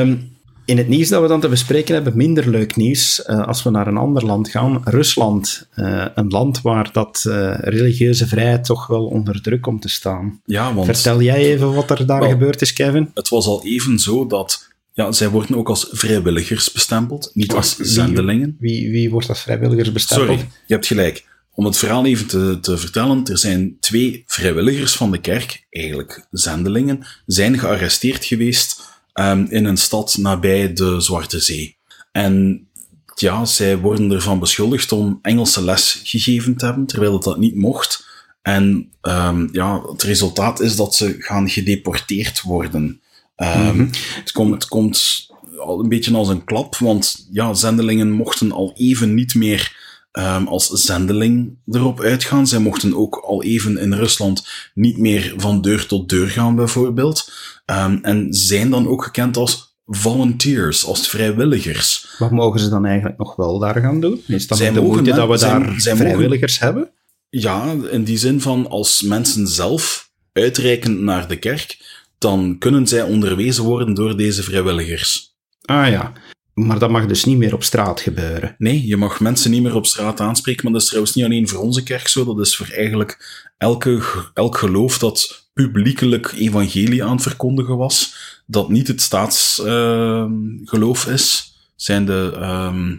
[0.00, 0.32] Um,
[0.64, 3.24] in het nieuws dat we dan te bespreken hebben, minder leuk nieuws.
[3.26, 5.68] Uh, als we naar een ander land gaan, Rusland.
[5.76, 10.40] Uh, een land waar dat uh, religieuze vrijheid toch wel onder druk komt te staan.
[10.44, 13.10] Ja, want, Vertel jij even wat er daar wel, gebeurd is, Kevin?
[13.14, 17.76] Het was al even zo dat ja, zij worden ook als vrijwilligers bestempeld, niet als
[17.76, 18.56] zendelingen.
[18.58, 20.38] Wie, wie wordt als vrijwilligers bestempeld?
[20.38, 21.24] Sorry, je hebt gelijk.
[21.54, 26.26] Om het verhaal even te, te vertellen, er zijn twee vrijwilligers van de kerk, eigenlijk
[26.30, 28.80] zendelingen, zijn gearresteerd geweest
[29.12, 31.76] ehm, in een stad nabij de Zwarte Zee.
[32.12, 32.66] En
[33.14, 37.56] ja, zij worden ervan beschuldigd om Engelse les gegeven te hebben, terwijl het dat niet
[37.56, 38.06] mocht.
[38.42, 43.00] En ehm, ja, het resultaat is dat ze gaan gedeporteerd worden.
[43.36, 43.86] Ehm,
[44.20, 45.26] Het komt, het komt
[45.58, 50.46] al een beetje als een klap, want ja, zendelingen mochten al even niet meer ehm,
[50.46, 52.46] als zendeling erop uitgaan.
[52.46, 57.32] Zij mochten ook al even in Rusland niet meer van deur tot deur gaan, bijvoorbeeld.
[57.64, 62.14] Ehm, en zijn dan ook gekend als volunteers, als vrijwilligers.
[62.18, 64.22] Wat mogen ze dan eigenlijk nog wel daar gaan doen?
[64.26, 66.90] Is dat Zij de mogen, dat we zij- daar zij mogen- vrijwilligers hebben?
[67.28, 73.02] Ja, in die zin van als mensen zelf uitreiken naar de kerk, dan kunnen zij
[73.02, 75.36] onderwezen worden door deze vrijwilligers.
[75.62, 76.12] Ah ja,
[76.54, 78.54] maar dat mag dus niet meer op straat gebeuren.
[78.58, 81.48] Nee, je mag mensen niet meer op straat aanspreken, maar dat is trouwens niet alleen
[81.48, 84.02] voor onze kerk zo, dat is voor eigenlijk elke,
[84.34, 92.06] elk geloof dat publiekelijk evangelie aan het verkondigen was, dat niet het staatsgeloof is, zijn
[92.06, 92.92] de ehm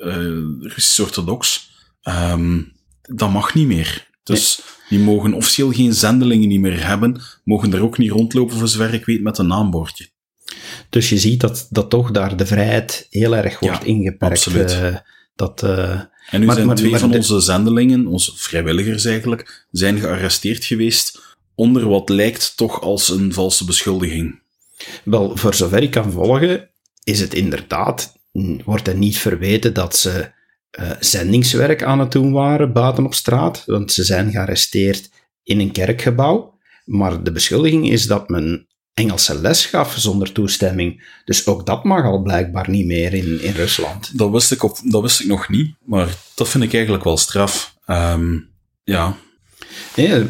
[0.00, 1.70] eh, Russisch-orthodox.
[2.02, 2.62] Ehm,
[3.02, 4.08] dat mag niet meer.
[4.22, 8.68] Dus die mogen officieel geen zendelingen niet meer hebben, mogen er ook niet rondlopen, voor
[8.68, 10.08] zover ik weet, met een naambordje.
[10.90, 14.34] Dus je ziet dat, dat toch daar de vrijheid heel erg wordt Ja, ingeperkt.
[14.34, 14.70] absoluut.
[14.72, 14.96] eh,
[15.34, 16.00] dat, eh,
[16.30, 19.98] En nu Maar- zijn maar- twee maar van de- onze zendelingen, onze vrijwilligers eigenlijk, zijn
[19.98, 21.20] gearresteerd geweest
[21.54, 24.40] onder wat lijkt toch als een valse beschuldiging.
[25.04, 26.68] Wel, voor zover ik kan volgen,
[27.04, 28.16] is het inderdaad,
[28.64, 30.30] wordt er niet verweten dat ze
[30.70, 35.10] eh, zendingswerk aan het doen waren buiten op straat, want ze zijn gearresteerd
[35.42, 36.58] in een kerkgebouw.
[36.84, 41.20] Maar de beschuldiging is dat men Engelse les gaf zonder toestemming.
[41.24, 44.18] Dus ook dat mag al blijkbaar niet meer in, in Rusland.
[44.18, 47.16] Dat wist, ik op, dat wist ik nog niet, maar dat vind ik eigenlijk wel
[47.16, 47.74] straf.
[47.84, 48.38] Ehm,
[48.84, 49.16] ja,
[49.96, 50.24] Nee,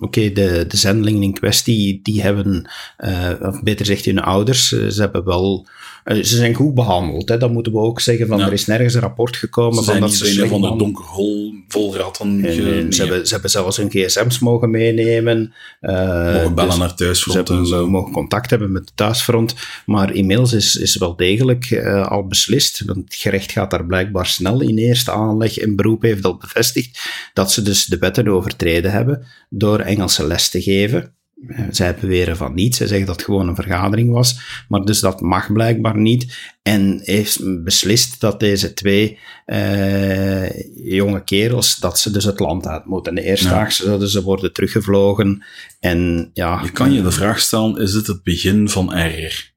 [0.00, 4.86] Oké, de, de zendelingen in kwestie, die hebben, eh, of beter gezegd hun ouders, eh,
[4.88, 5.72] ze hebben wel, eh,
[6.16, 7.28] ze zijn goed behandeld.
[7.28, 8.46] Hè, dat moeten we ook zeggen, van Ja.
[8.46, 10.66] er is nergens een rapport gekomen ze van dat niet ze een slecht van de
[10.66, 12.44] behandeld- donker hol vol ratten.
[12.44, 15.52] En, en ze, hebben, ze hebben zelfs hun gsm's mogen meenemen.
[15.80, 15.94] eh,
[16.34, 17.88] mogen bellen dus naar ze thuisfront hebben en zo.
[17.88, 19.54] mogen contact hebben met het thuisfront.
[19.86, 24.26] Maar inmiddels is, is wel degelijk eh, al beslist, want het gerecht gaat daar blijkbaar
[24.26, 25.60] snel in eerste aanleg.
[25.60, 27.00] Een beroep heeft al bevestigd
[27.32, 31.12] dat ze dus de wetten overtreden hebben door Engelse les te geven.
[31.46, 32.76] Eh, Zij beweren van niet.
[32.76, 34.40] Zij zeggen dat het gewoon een vergadering was.
[34.68, 36.38] Maar dus dat mag blijkbaar niet.
[36.62, 42.84] En heeft beslist dat deze twee eh, jonge kerels, dat ze dus het land uit
[42.84, 43.14] moeten.
[43.14, 45.44] De eerstdaags zouden ze worden teruggevlogen.
[45.80, 49.52] En ja, Je kan je de vraag stellen, is dit het begin van erger?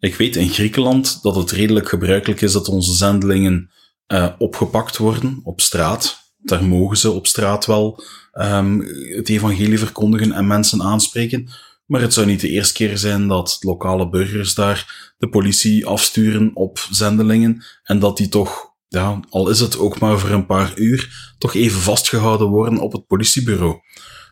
[0.00, 3.70] Ik weet in Griekenland dat het redelijk gebruikelijk is dat onze zendelingen
[4.06, 6.21] eh, opgepakt worden op straat.
[6.42, 8.78] Daar mogen ze op straat wel ehm,
[9.16, 11.48] het evangelie verkondigen en mensen aanspreken.
[11.86, 16.50] Maar het zou niet de eerste keer zijn dat lokale burgers daar de politie afsturen
[16.54, 20.72] op zendelingen en dat die toch, ja, al is het ook maar voor een paar
[20.74, 23.80] uur, toch even vastgehouden worden op het politiebureau.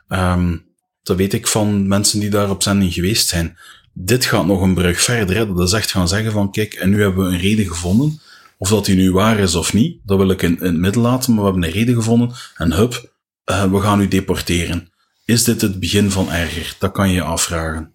[0.09, 0.57] Ehm,
[1.03, 3.59] dat weet ik van mensen die daar op zending geweest zijn.
[3.93, 5.37] Dit gaat nog een brug verder.
[5.37, 5.55] Hè.
[5.55, 8.21] Dat is echt gaan zeggen van, kijk, en nu hebben we een reden gevonden.
[8.61, 11.33] Of dat die nu waar is of niet, dat wil ik in, het midden laten,
[11.35, 12.33] maar we hebben een reden gevonden.
[12.57, 14.93] En hup, eh, we gaan u deporteren.
[15.25, 16.77] Is dit het begin van erger?
[16.79, 17.95] Dat kan je afvragen.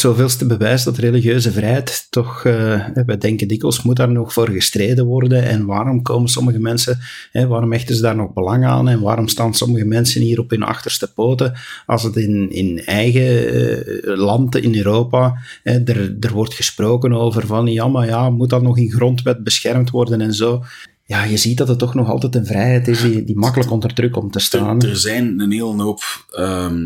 [0.00, 5.04] Zoveelste bewijs dat religieuze vrijheid toch, eh, wij denken dikwijls, moet daar nog voor gestreden
[5.04, 6.98] worden en waarom komen sommige mensen,
[7.32, 10.50] hè, waarom hechten ze daar nog belang aan en waarom staan sommige mensen hier op
[10.50, 11.52] hun achterste poten
[11.86, 17.66] als het in, in eigen eh, land in Europa, er, er wordt gesproken over van
[17.66, 20.64] ja, maar ja, moet dat nog in grondwet beschermd worden en zo.
[21.04, 23.94] Ja, je ziet dat het toch nog altijd een vrijheid is die, die makkelijk onder
[23.94, 24.82] druk komt te staan.
[24.82, 26.84] Er, zijn een hele hoop ehm,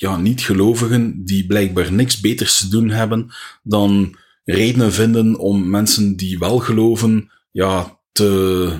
[0.00, 3.30] ja, niet-gelovigen die blijkbaar niks beters te doen hebben
[3.62, 8.70] dan redenen vinden om mensen die wel geloven, ja, te,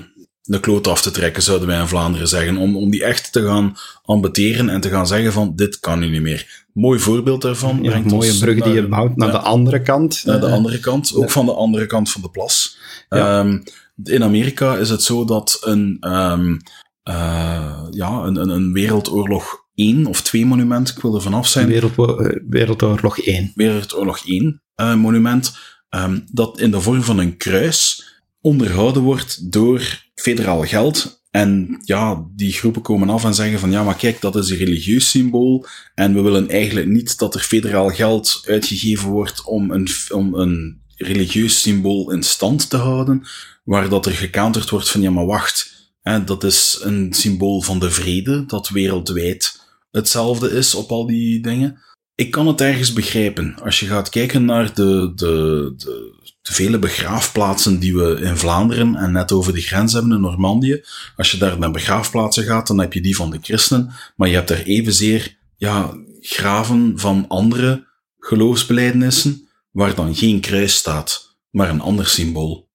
[0.41, 2.57] de kloot af te trekken, zouden wij in Vlaanderen zeggen.
[2.57, 6.09] Om, om die echt te gaan ambeteren en te gaan zeggen van, dit kan nu
[6.09, 6.65] niet meer.
[6.73, 7.83] Mooi voorbeeld daarvan.
[7.83, 10.25] Ja, een mooie brug die je bouwt naar de andere kant.
[10.25, 12.77] Naar de andere kant, ook van de andere kant van de plas.
[13.09, 13.59] Ehm,
[14.03, 16.61] in Amerika is het zo dat een, um,
[17.09, 21.67] uh, ja, een, een, een Wereldoorlog 1 of 2 monument, ik wil er vanaf zijn.
[21.67, 23.51] Wereld, eh, Wereldoorlog 1.
[23.55, 25.57] Wereldoorlog 1 uh, monument,
[25.89, 28.09] um, dat in de vorm van een kruis
[28.41, 31.23] onderhouden wordt door federaal geld.
[31.31, 34.57] En ja, die groepen komen af en zeggen van ja, maar kijk, dat is een
[34.57, 35.65] religieus symbool.
[35.95, 40.81] En we willen eigenlijk niet dat er federaal geld uitgegeven wordt om een, om een
[40.95, 43.27] religieus symbool in stand te houden.
[43.63, 47.79] Waar dat er gecounterd wordt van ja, maar wacht, hè, dat is een symbool van
[47.79, 49.60] de vrede, dat wereldwijd
[49.91, 51.79] hetzelfde is op al die dingen.
[52.15, 53.55] Ik kan het ergens begrijpen.
[53.63, 58.95] Als je gaat kijken naar de, de, de, de, vele begraafplaatsen die we in Vlaanderen
[58.95, 60.83] en net over de grens hebben in Normandië.
[61.15, 63.91] Als je daar naar begraafplaatsen gaat, dan heb je die van de christenen.
[64.15, 67.87] Maar je hebt daar evenzeer ja, graven van andere
[68.19, 72.69] geloofsbelijdenissen, waar dan geen kruis staat, maar een ander symbool.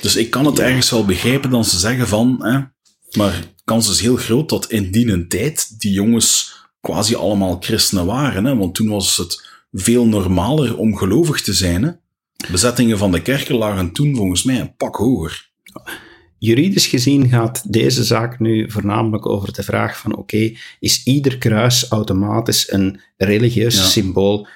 [0.00, 2.60] Dus ik kan het ergens wel begrijpen dan ze zeggen van, hè,
[3.16, 8.44] maar kans is heel groot dat in die tijd die jongens quasi allemaal christenen waren.
[8.44, 8.56] Hè?
[8.56, 11.82] Want toen was het veel normaler om gelovig te zijn.
[11.82, 11.90] Hè?
[12.50, 15.50] Bezettingen van de kerken lagen toen volgens mij een pak hoger.
[16.38, 21.88] Juridisch gezien gaat deze zaak nu voornamelijk over de vraag van oké, is ieder kruis
[21.88, 24.46] automatisch een religieus symbool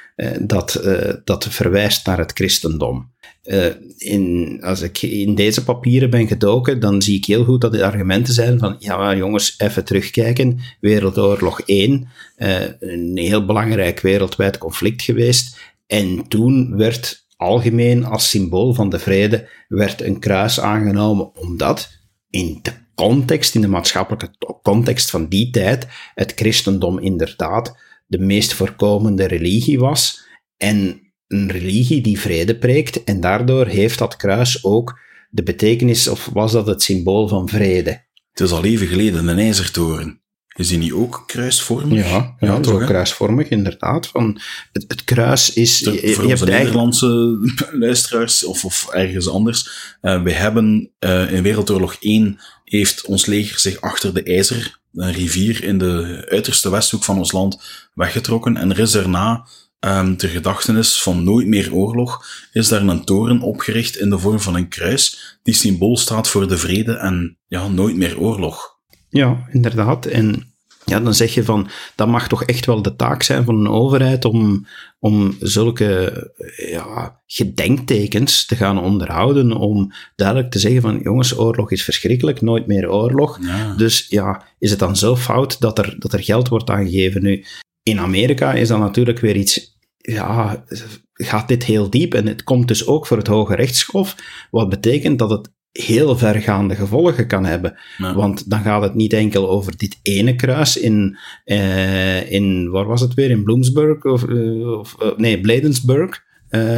[0.40, 3.10] dat, eh, dat verwijst naar het christendom?
[3.44, 7.72] Uh, in, als ik in deze papieren ben gedoken, dan zie ik heel goed dat
[7.72, 14.58] de argumenten zijn van, ja jongens, even terugkijken, Wereldoorlog 1, uh, een heel belangrijk wereldwijd
[14.58, 15.56] conflict geweest,
[15.86, 21.90] en toen werd algemeen als symbool van de vrede, werd een kruis aangenomen, omdat
[22.30, 24.30] in de context, in de maatschappelijke
[24.62, 27.76] context van die tijd, het christendom inderdaad
[28.12, 30.22] de meest voorkomende religie was,
[30.56, 34.98] en een religie die vrede preekt en daardoor heeft dat kruis ook
[35.30, 38.06] de betekenis, of was dat het symbool van vrede?
[38.30, 40.20] Het is al even geleden een ijzertoren.
[40.56, 42.08] Is die niet ook kruisvormig?
[42.08, 44.06] Ja, ja, ook kruisvormig, inderdaad.
[44.06, 44.40] Van
[44.72, 45.78] het, het kruis is...
[45.78, 47.38] De, je, voor je onze Nederlandse
[47.86, 49.70] luisteraars, of, of ergens anders,
[50.02, 55.12] uh, we hebben uh, in Wereldoorlog 1 heeft ons leger zich achter de IJzer, een
[55.12, 57.62] rivier in de uiterste westhoek van ons land,
[57.95, 58.57] weggetrokken.
[58.57, 59.47] En er is daarna
[59.80, 64.40] um, ter gedachtenis van nooit meer oorlog, is daar een toren opgericht in de vorm
[64.40, 68.76] van een kruis, die symbool staat voor de vrede en ja, nooit meer oorlog.
[69.09, 70.07] Ja, inderdaad.
[70.07, 70.53] En
[70.84, 73.68] ja, dan zeg je van, dat mag toch echt wel de taak zijn van een
[73.68, 74.66] overheid om,
[74.99, 81.84] om zulke ja, gedenktekens te gaan onderhouden, om duidelijk te zeggen van, jongens, oorlog is
[81.84, 83.38] verschrikkelijk, nooit meer oorlog.
[83.76, 87.22] Dus ja, is het dan zo fout dat er, dat er geld wordt aangegeven?
[87.22, 87.45] Nu,
[87.83, 90.64] in Amerika is dat natuurlijk weer iets, ja,
[91.12, 94.16] gaat dit heel diep en het komt dus ook voor het Hoge Rechtshof,
[94.51, 97.78] wat betekent dat het heel vergaande gevolgen kan hebben.
[97.99, 103.01] Want dan gaat het niet enkel over dit ene kruis in, uh, in waar was
[103.01, 106.22] het weer, in Bloomsburg, of, uh, of uh, nee, Bladensburg,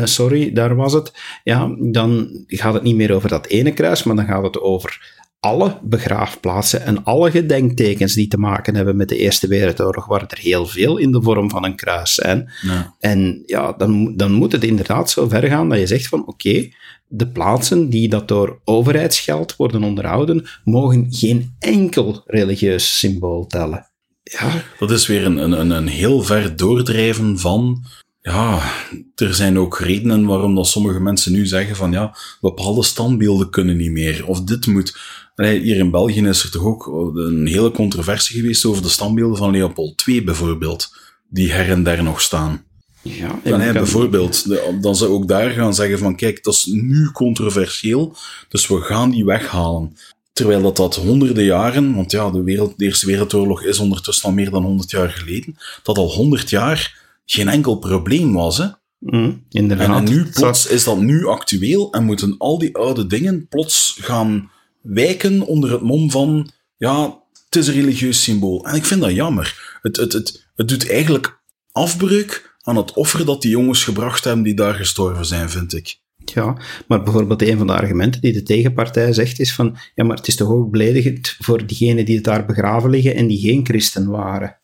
[0.05, 1.13] sorry, daar was het.
[1.45, 5.14] Ja, dan gaat het niet meer over dat ene kruis, maar dan gaat het over
[5.45, 10.39] alle begraafplaatsen en alle gedenktekens die te maken hebben met de Eerste Wereldoorlog, waar er
[10.39, 12.53] heel veel in de vorm van een kruis zijn.
[12.63, 12.95] Ja.
[12.99, 16.69] En ja, dan, dan moet het inderdaad zo ver gaan dat je zegt van oké,
[17.07, 23.87] de plaatsen die dat door overheidsgeld worden onderhouden, mogen geen enkel religieus symbool tellen.
[24.23, 24.63] Ja.
[24.79, 27.85] Dat is weer een, een, een heel ver doordrijven van
[28.21, 28.73] ja,
[29.15, 33.77] er zijn ook redenen waarom dat sommige mensen nu zeggen van ja, bepaalde standbeelden kunnen
[33.77, 34.27] niet meer.
[34.27, 34.99] Of dit moet.
[35.37, 39.51] Hier in België is er toch ook een hele controversie geweest over de standbeelden van
[39.51, 40.97] Leopold II bijvoorbeeld,
[41.29, 42.65] die her en der nog staan.
[43.03, 44.47] Ja, dan hij bijvoorbeeld,
[44.83, 48.17] dan zou ook daar gaan zeggen van kijk, dat is nu controversieel,
[48.49, 49.97] dus we gaan die weghalen.
[50.33, 54.35] Terwijl dat dat honderden jaren, want ja, de, wereld, de Eerste Wereldoorlog is ondertussen al
[54.35, 58.59] meer dan honderd jaar geleden, dat al honderd jaar geen enkel probleem was.
[58.59, 58.67] Hè?
[58.99, 60.09] Mm, inderdaad.
[60.09, 64.51] En nu plots is dat nu actueel en moeten al die oude dingen plots gaan
[64.85, 68.67] wijken onder het mom van, ja, het is een religieus symbool.
[68.67, 69.79] En ik vind dat jammer.
[69.83, 74.45] Het, het, het, het doet eigenlijk afbreuk aan het offer dat die jongens gebracht hebben
[74.45, 76.03] die daar gestorven zijn, vind ik.
[76.25, 76.57] Ja,
[76.89, 80.27] maar bijvoorbeeld een van de argumenten die de tegenpartij zegt is van, ja, maar het
[80.27, 84.11] is toch ook beledigend voor diegenen die het daar begraven liggen en die geen christen
[84.11, 84.59] waren.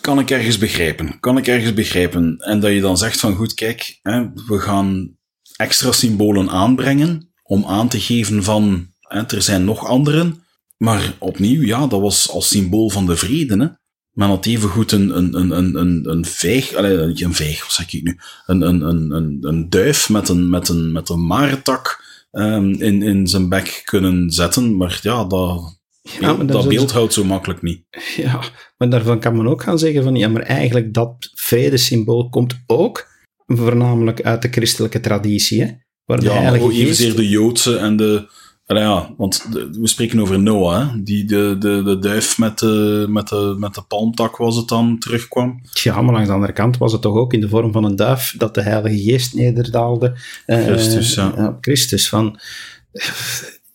[0.00, 1.20] Kan ik ergens begrijpen.
[1.20, 2.38] Kan ik ergens begrijpen.
[2.38, 5.16] En dat je dan zegt van, goed, kijk, hè, we gaan
[5.56, 10.44] extra symbolen aanbrengen om aan te geven van er zijn nog anderen.
[10.76, 13.56] Maar opnieuw, ja, dat was als symbool van de vrede.
[13.56, 13.66] Hè.
[14.12, 17.92] Men had evengoed een, een, een, een, een, een vijg, allez, een vijg, wat zeg
[17.92, 18.18] ik nu?
[18.46, 23.02] Een, een, een, een, een duif met een, met een, met een marentak um, in,
[23.02, 24.76] in zijn bek kunnen zetten.
[24.76, 25.78] Maar ja, dat,
[26.20, 27.84] ja, maar dat beeld houdt zo makkelijk niet.
[28.16, 28.40] Ja,
[28.76, 33.06] maar daarvan kan men ook gaan zeggen van, ja, maar eigenlijk dat vredesymbool komt ook
[33.46, 35.70] voornamelijk uit de christelijke traditie, hè?
[36.04, 38.28] Waar ja, evenzeer de Joodse en de
[38.74, 41.02] ja, want we spreken over Noah, hè?
[41.02, 44.98] die de, de, de duif met de, met, de, met de palmtak was het dan
[44.98, 45.60] terugkwam.
[45.72, 47.96] Ja, maar langs de andere kant was het toch ook in de vorm van een
[47.96, 50.16] duif dat de Heilige Geest nederdaalde.
[50.46, 51.58] Uh, Christus, ja.
[51.60, 52.38] Christus, van...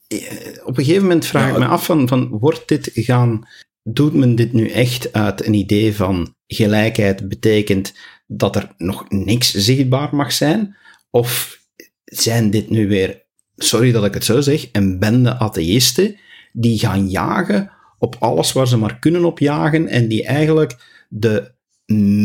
[0.08, 0.18] Eh,
[0.64, 3.48] op een gegeven moment vraag ik me af van, van, wordt dit gaan...
[3.84, 7.94] Doet men dit nu echt uit een idee van gelijkheid betekent
[8.28, 10.76] dat er nog niks zichtbaar mag zijn?
[11.10, 11.60] Of
[12.06, 13.22] zijn dit nu weer
[13.64, 16.16] sorry dat ik het zo zeg, een bende atheïsten
[16.52, 20.76] die gaan jagen op alles waar ze maar kunnen op jagen en die eigenlijk
[21.10, 21.52] de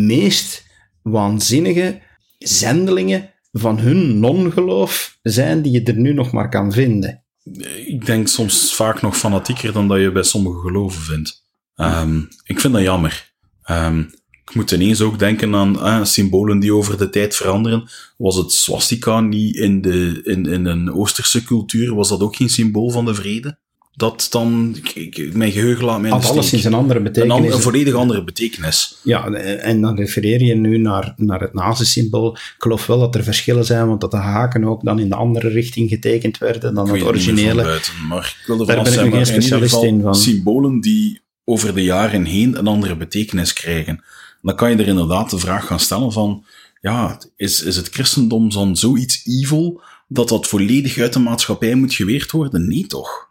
[0.06, 0.64] meest
[1.02, 2.00] waanzinnige
[2.38, 7.24] zendelingen van hun non-geloof zijn die je er nu nog maar kan vinden.
[7.86, 11.44] Ik denk soms vaak nog fanatieker dan dat je bij sommige geloven vindt.
[11.76, 13.32] Um, ik vind dat jammer.
[13.70, 14.10] Um,
[14.50, 17.88] ik moet ineens ook denken aan ah, symbolen die over de tijd veranderen.
[18.16, 21.94] Was het swastika niet in, de, in, in een Oosterse cultuur?
[21.94, 23.58] Was dat ook geen symbool van de vrede?
[23.94, 27.38] Dat dan, ik, mijn geheugen laat mij Had alles in een andere betekenis.
[27.38, 28.96] Een, een, volledig andere betekenis.
[29.02, 32.32] Ja, en dan refereer je nu naar, naar het nazi-symbool.
[32.32, 35.14] Ik geloof wel dat er verschillen zijn, want dat de haken ook dan in de
[35.14, 37.62] andere richting getekend werden dan het originele.
[37.62, 40.14] Buiten, maar ik wil er Daar ben ik geen specialist in, in van.
[40.14, 44.00] Symbolen die over de jaren heen een andere betekenis krijgen
[44.46, 46.44] dan kan je er inderdaad de vraag gaan stellen van,
[46.80, 51.94] ja, is, is het christendom dan zoiets evil dat dat volledig uit de maatschappij moet
[51.94, 52.68] geweerd worden?
[52.68, 53.28] Nee, toch?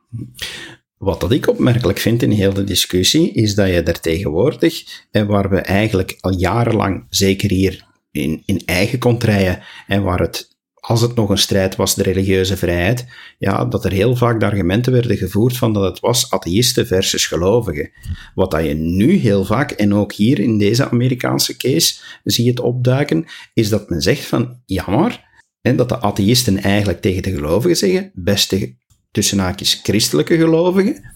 [0.98, 5.28] Wat dat ik opmerkelijk vind in heel de discussie, is dat je er tegenwoordig, en
[5.28, 10.55] waar we eigenlijk al jarenlang, zeker hier in, in eigen contraien, en waar het
[10.88, 13.06] als het nog een strijd was, de religieuze vrijheid,
[13.38, 17.28] ja, dat er heel vaak de argumenten werden gevoerd van dat het was atheïsten versus
[17.28, 17.92] gelovigen.
[18.36, 22.50] Wat dat je nu heel vaak, en ook hier in deze Amerikaanse case, zie je
[22.50, 25.24] het opduiken, is dat men zegt van, jammer,
[25.62, 28.76] dat de atheïsten eigenlijk tegen de gelovigen zeggen, beste
[29.12, 31.14] tussen haakjes christelijke gelovigen,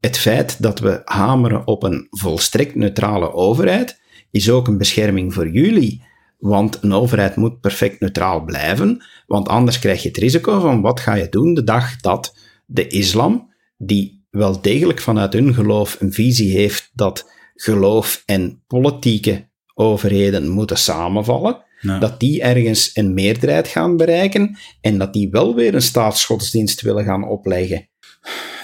[0.00, 4.00] het feit dat we hameren op een volstrekt neutrale overheid,
[4.30, 6.02] is ook een bescherming voor jullie
[6.38, 11.00] want een overheid moet perfect neutraal blijven, want anders krijg je het risico van wat
[11.00, 16.12] ga je doen de dag dat de islam, die wel degelijk vanuit hun geloof een
[16.12, 23.96] visie heeft dat geloof en politieke overheden moeten samenvallen, dat die ergens een meerderheid gaan
[23.96, 27.88] bereiken en dat die wel weer een staatsgodsdienst willen gaan opleggen.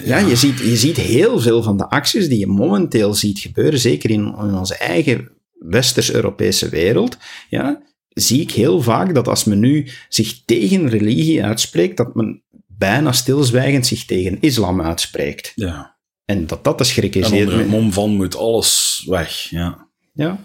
[0.05, 3.79] Ja, je, ziet, je ziet heel veel van de acties die je momenteel ziet gebeuren,
[3.79, 5.31] zeker in, in onze eigen
[5.65, 7.17] westers-Europese wereld,
[7.49, 12.43] ja, zie ik heel vaak dat als men nu zich tegen religie uitspreekt, dat men
[12.67, 15.53] bijna stilzwijgend zich tegen islam uitspreekt.
[15.55, 15.97] Ja.
[16.25, 17.31] En dat dat de schrik is.
[17.31, 19.89] En onder het mom van moet alles weg, ja.
[20.13, 20.39] Ja.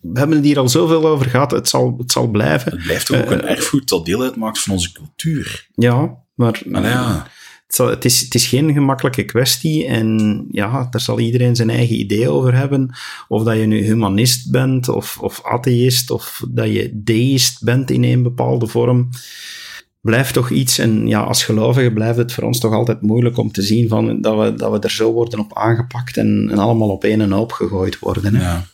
[0.00, 2.72] We hebben het hier al zoveel over gehad, het zal, het zal blijven.
[2.72, 5.68] Het blijft ook een eh, erfgoed dat deel uitmaakt van onze cultuur.
[5.74, 6.62] Ja, maar...
[6.64, 7.26] ja
[7.76, 12.28] het, is, het is geen gemakkelijke kwestie en ja, daar zal iedereen zijn eigen idee
[12.28, 12.94] over hebben.
[13.28, 18.04] Of dat je nu humanist bent of, of atheïst of dat je deist bent in
[18.04, 19.08] een bepaalde vorm.
[20.00, 23.52] Blijft toch iets, en ja, als gelovige blijft het voor ons toch altijd moeilijk om
[23.52, 26.90] te zien van, dat, we, dat we er zo worden op aangepakt en, en allemaal
[26.90, 28.34] op één en hoop gegooid worden.
[28.34, 28.42] Hè.
[28.42, 28.64] Ja.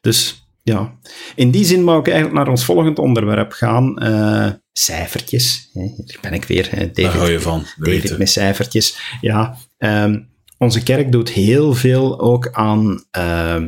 [0.00, 0.94] Dus ja,
[1.34, 4.04] in die zin mag ik eigenlijk naar ons volgend onderwerp gaan.
[4.04, 5.70] Uh, cijfertjes.
[5.72, 6.68] Hier ben ik weer.
[6.70, 7.64] David, Daar hou je van.
[7.76, 8.98] David met cijfertjes.
[9.20, 13.62] Ja, um, onze kerk doet heel veel ook aan, uh,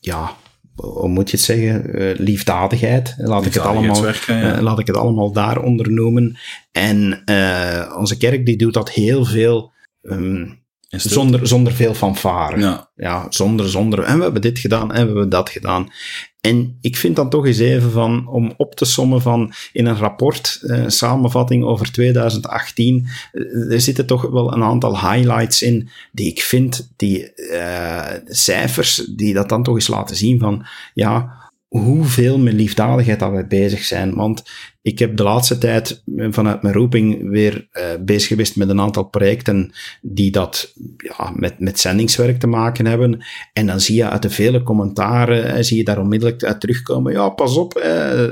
[0.00, 0.36] ja,
[0.74, 2.00] hoe moet je het zeggen?
[2.00, 3.14] Uh, liefdadigheid.
[3.18, 4.54] Laat ik, het allemaal, ja.
[4.56, 6.38] uh, laat ik het allemaal daaronder noemen.
[6.72, 7.22] En
[7.96, 9.72] onze kerk die doet dat heel veel.
[10.02, 12.58] Um, zonder, zonder veel fanfare.
[12.58, 12.90] Ja.
[12.96, 14.02] ja, zonder, zonder.
[14.02, 15.90] En we hebben dit gedaan en we hebben dat gedaan.
[16.40, 19.96] En ik vind dan toch eens even van, om op te sommen van in een
[19.96, 26.30] rapport, eh, samenvatting over 2018, eh, er zitten toch wel een aantal highlights in die
[26.30, 32.38] ik vind, die uh, cijfers, die dat dan toch eens laten zien van, ja, hoeveel
[32.38, 34.14] met liefdadigheid dat wij bezig zijn.
[34.14, 34.42] Want
[34.86, 39.04] ik heb de laatste tijd vanuit mijn roeping weer uh, bezig geweest met een aantal
[39.04, 39.72] projecten
[40.02, 43.24] die dat ja, met, met zendingswerk te maken hebben.
[43.52, 47.28] En dan zie je uit de vele commentaren, zie je daar onmiddellijk uit terugkomen, ja,
[47.28, 48.22] pas op, uh,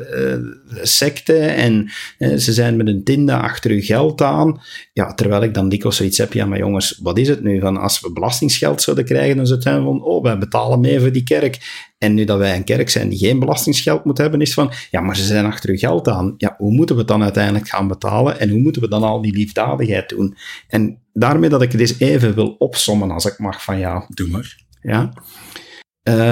[1.58, 4.60] en ze zijn met een tinde achter uw geld aan.
[4.92, 7.60] Ja, terwijl ik dan dikwijls zoiets heb, ja, maar jongens, wat is het nu?
[7.60, 11.00] Van als we belastingsgeld zouden krijgen, dan zou het zijn van, oh, wij betalen mee
[11.00, 11.82] voor die kerk.
[11.98, 15.00] En nu dat wij een kerk zijn die geen belastingsgeld moet hebben, is van, ja,
[15.00, 16.34] maar ze zijn achter uw geld aan.
[16.44, 18.40] Ja, hoe moeten we het dan uiteindelijk gaan betalen?
[18.40, 20.36] En hoe moeten we dan al die liefdadigheid doen?
[20.68, 24.04] En daarmee dat ik het eens even wil opsommen, als ik mag van jou.
[24.08, 24.64] Doe maar.
[24.80, 25.12] Ja.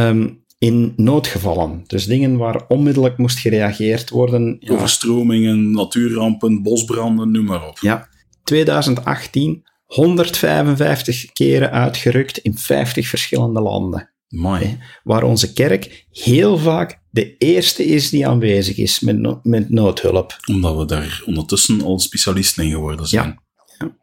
[0.09, 4.57] Um, in noodgevallen, dus dingen waar onmiddellijk moest gereageerd worden.
[4.61, 4.73] Ja.
[4.73, 7.79] Overstromingen, natuurrampen, bosbranden, noem maar op.
[7.79, 8.09] Ja.
[8.45, 14.12] 2018, 155 keren uitgerukt in 50 verschillende landen.
[14.33, 14.79] Mooi.
[15.05, 20.37] Waar onze kerk heel vaak de eerste is die aanwezig is met, met noodhulp.
[20.47, 23.41] Omdat we daar ondertussen al specialisten in geworden zijn.
[23.79, 23.87] Ja.
[23.87, 23.97] ja.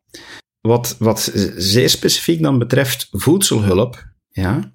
[0.61, 4.71] Wat, wat zeer specifiek dan betreft voedselhulp, ja,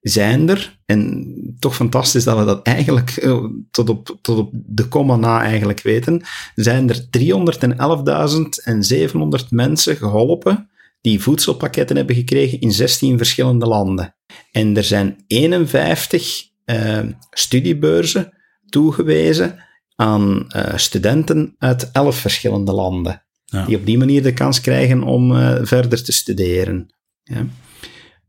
[0.00, 4.88] zijn er, en toch fantastisch dat we dat eigenlijk eh, tot op, tot op de
[4.88, 6.22] komma na eigenlijk weten,
[6.54, 7.06] zijn er
[9.42, 10.70] 311.700 mensen geholpen
[11.02, 14.14] die voedselpakketten hebben gekregen in 16 verschillende landen.
[14.52, 18.32] En er zijn 51 uh, eh, studiebeurzen
[18.68, 23.22] toegewezen aan uh, studenten uit 11 verschillende landen.
[23.44, 23.64] Ja.
[23.64, 26.94] Die op die manier de kans krijgen om uh, verder te studeren.
[27.22, 27.46] Ja.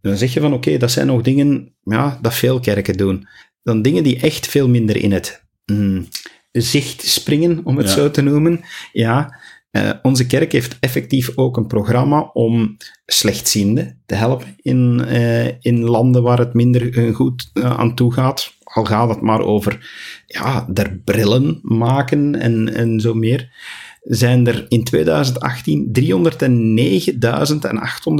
[0.01, 3.27] Dan zeg je van oké, okay, dat zijn nog dingen ja, dat veel kerken doen.
[3.63, 6.07] Dan dingen die echt veel minder in het mm,
[6.51, 7.93] zicht springen, om het ja.
[7.93, 8.61] zo te noemen.
[8.91, 9.39] Ja,
[9.73, 15.83] uh, onze kerk heeft effectief ook een programma om slechtzienden te helpen in, uh, in
[15.83, 18.53] landen waar het minder uh, goed aan toe gaat.
[18.63, 19.89] Al gaat het maar over
[20.25, 23.51] ja, der brillen maken en, en zo meer.
[24.01, 25.91] Zijn er in 2018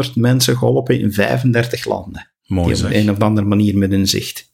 [0.08, 2.30] 309.800 mensen geholpen in 35 landen.
[2.45, 4.53] Mooi die op een of andere manier met een zicht.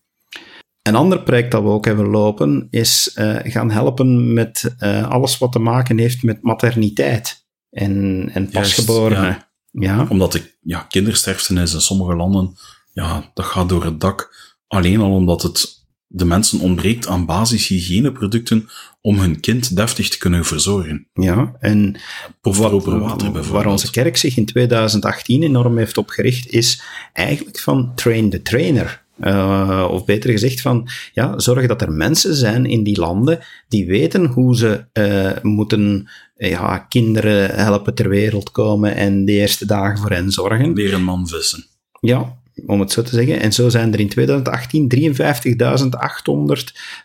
[0.82, 5.38] Een ander project dat we ook hebben lopen is uh, gaan helpen met uh, alles
[5.38, 9.24] wat te maken heeft met materniteit en, en pasgeborenen.
[9.24, 9.50] Ja.
[9.72, 10.06] ja.
[10.10, 12.58] Omdat de ja, kindersterfte is in sommige landen,
[12.94, 14.38] ja, dat gaat door het dak.
[14.68, 15.80] Alleen al omdat het
[16.12, 18.70] de mensen ontbreekt aan basishygiëneproducten
[19.02, 21.08] om hun kind deftig te kunnen verzorgen.
[21.14, 22.00] Ja, en
[22.42, 26.82] wat, water waar onze kerk zich in 2018 enorm heeft opgericht, is
[27.14, 29.08] eigenlijk van train the trainer.
[29.22, 33.88] Uh, of beter gezegd van, ja, zorg dat er mensen zijn in die landen die
[33.88, 39.98] weten hoe ze uh, moeten ja, kinderen helpen ter wereld komen en de eerste dagen
[39.98, 40.74] voor hen zorgen.
[40.74, 41.66] Leren man vissen.
[42.00, 43.40] Ja, om het zo te zeggen.
[43.40, 45.04] En zo zijn er in 2018 53.800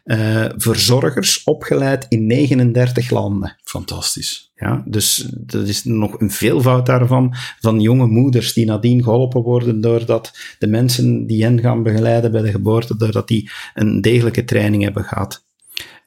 [0.04, 3.56] uh, verzorgers opgeleid in 39 landen.
[3.64, 4.52] Fantastisch.
[4.56, 9.80] Ja, dus dat is nog een veelvoud daarvan, van jonge moeders die nadien geholpen worden
[9.80, 14.82] doordat de mensen die hen gaan begeleiden bij de geboorte, doordat die een degelijke training
[14.82, 15.43] hebben gehad.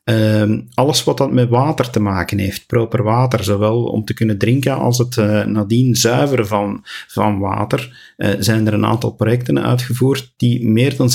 [0.10, 4.38] Uh, alles wat dat met water te maken heeft, proper water, zowel om te kunnen
[4.38, 9.64] drinken als het uh, nadien zuiveren van, van water, uh, zijn er een aantal projecten
[9.64, 11.10] uitgevoerd die meer dan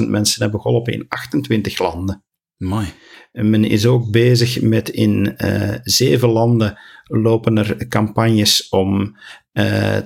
[0.00, 2.24] 657.000 mensen hebben geholpen in 28 landen.
[2.56, 2.86] Mooi.
[3.32, 9.16] En men is ook bezig met in uh, zeven landen lopen er campagnes om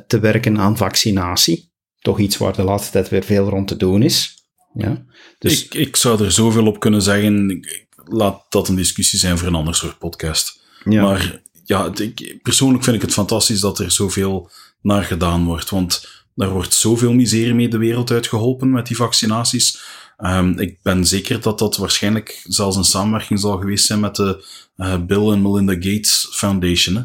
[0.06, 1.72] te werken aan vaccinatie.
[1.98, 4.39] Toch iets waar de laatste tijd weer veel rond te doen is.
[4.74, 5.04] Ja?
[5.38, 5.64] Dus...
[5.64, 7.66] Ik, ik zou er zoveel op kunnen zeggen.
[8.04, 10.60] Laat dat een discussie zijn voor een ander soort podcast.
[10.84, 11.02] Ja.
[11.02, 14.50] Maar ja, ik, persoonlijk vind ik het fantastisch dat er zoveel
[14.82, 15.70] naar gedaan wordt.
[15.70, 19.80] Want daar wordt zoveel miserie mee de wereld uitgeholpen met die vaccinaties.
[20.18, 24.44] Um, ik ben zeker dat dat waarschijnlijk zelfs een samenwerking zal geweest zijn met de
[24.76, 26.96] uh, Bill and Melinda Gates Foundation.
[26.96, 27.02] Hè?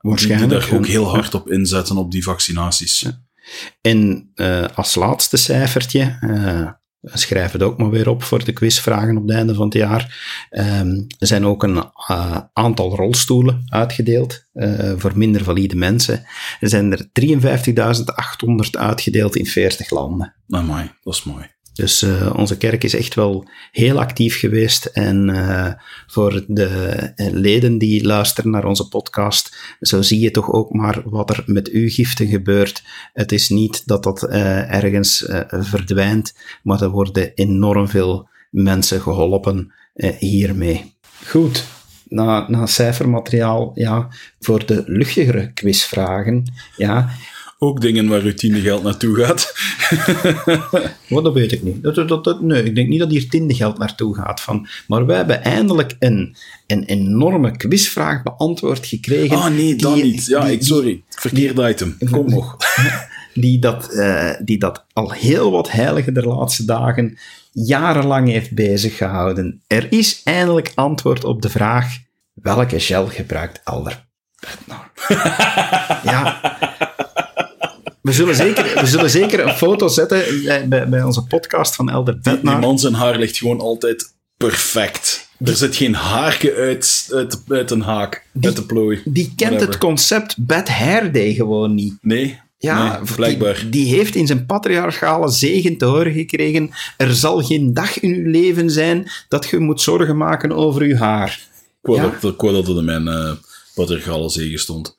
[0.00, 0.50] Waarschijnlijk.
[0.50, 3.00] Die daar ook heel hard op inzetten op die vaccinaties.
[3.00, 3.22] Ja.
[3.80, 6.70] En uh, als laatste cijfertje, uh,
[7.02, 10.16] schrijf het ook maar weer op voor de quizvragen op het einde van het jaar.
[10.50, 11.76] Um, er zijn ook een
[12.10, 16.26] uh, aantal rolstoelen uitgedeeld uh, voor minder valide mensen.
[16.60, 17.08] Er zijn er
[18.66, 20.34] 53.800 uitgedeeld in 40 landen.
[20.48, 21.56] Amai, dat is mooi.
[21.78, 24.84] Dus uh, onze kerk is echt wel heel actief geweest.
[24.84, 25.72] En uh,
[26.06, 26.66] voor de
[27.16, 31.42] eh, leden die luisteren naar onze podcast, zo zie je toch ook maar wat er
[31.46, 32.82] met uw giften gebeurt.
[33.12, 39.72] Het is niet dat dat ergens verdwijnt, maar er worden enorm veel mensen geholpen
[40.18, 40.94] hiermee.
[41.26, 41.64] Goed,
[42.08, 44.08] na, na cijfermateriaal, ja,
[44.40, 47.08] voor de luchtigere quizvragen, ja,
[47.58, 49.52] ook dingen waar uw tiende geld naartoe gaat.
[51.08, 51.82] Wat, dat weet ik niet.
[51.82, 54.40] Dat, dat, dat, nee, ik denk niet dat hier tiende geld naartoe gaat.
[54.40, 54.66] Van.
[54.86, 56.36] Maar wij hebben eindelijk een,
[56.66, 59.36] een enorme quizvraag beantwoord gekregen.
[59.36, 60.26] Ah, nee, dat die- niet.
[60.26, 61.02] Ja, die- ik, sorry.
[61.08, 61.96] Verkeerd item.
[62.10, 62.56] Kom nog.
[63.34, 67.18] die dat, eh, die dat al heel wat heilige der laatste dagen
[67.52, 69.62] jarenlang heeft bezig gehouden.
[69.66, 71.96] Er is eindelijk antwoord op de vraag:
[72.32, 74.06] welke gel gebruikt Elder
[74.40, 74.90] Bednar?
[76.12, 76.40] ja.
[78.08, 80.22] We zullen, zeker, we zullen zeker een foto zetten
[80.68, 82.58] bij, bij, onze podcast van Elder Die, die Bednar.
[82.58, 85.28] man zijn haar ligt gewoon altijd perfect.
[85.44, 89.00] Er zit geen haarke uit, uit, uit een haak, uit de plooi.
[89.04, 89.66] Die kent Whatever.
[89.68, 91.94] het concept Bad Hair Day gewoon niet.
[92.00, 93.54] Nee, Ja, nee, blijkbaar.
[93.60, 96.70] Die, die heeft in zijn patriarchale zegen te horen gekregen.
[96.96, 100.96] Er zal geen dag in uw leven zijn dat je moet zorgen maken over uw
[100.96, 101.40] haar.
[101.82, 102.16] Ik wou Ja.
[102.20, 103.30] dat, ik wou dat het in mijn uh,
[103.74, 104.96] patriarchale zegen stond.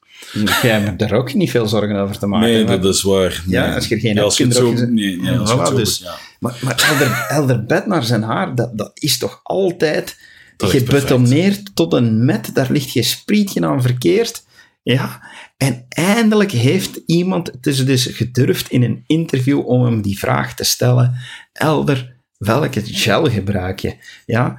[0.61, 2.49] Jij hebt er ook niet veel zorgen over te maken.
[2.49, 3.43] Nee, maar- dat is waar.
[3.47, 4.83] Ja, als je er geen ja, hebt, als je het kun je zo...
[4.83, 5.77] ook Nee, nee, als je het Voilà, zo...
[5.77, 6.15] dus- ja.
[6.39, 10.17] Maar, maar Elder, Elder Bed naar zijn haar, dat, dat is toch altijd
[10.57, 12.49] Dat is gebetoneerd tot een met.
[12.53, 14.43] Daar ligt geen sprietje aan verkeerd.
[14.83, 15.21] Ja,
[15.57, 20.55] en eindelijk heeft iemand het is dus gedurfd in een interview om hem die vraag
[20.55, 21.15] te stellen.
[21.53, 23.95] Elder, welke gel gebruik je?
[24.25, 24.57] Ja,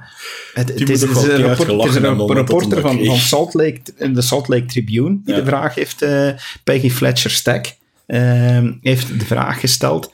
[0.53, 1.09] het, is, een,
[1.41, 1.95] rapport- is
[2.35, 3.05] reporter van.
[3.17, 3.81] Salt Lake,
[4.13, 5.39] de Salt Lake Tribune die Ja.
[5.39, 6.29] de vraag heeft, eh,
[6.63, 7.75] Peggy Fletcher Stack,
[8.05, 10.13] eh, heeft de vraag gesteld.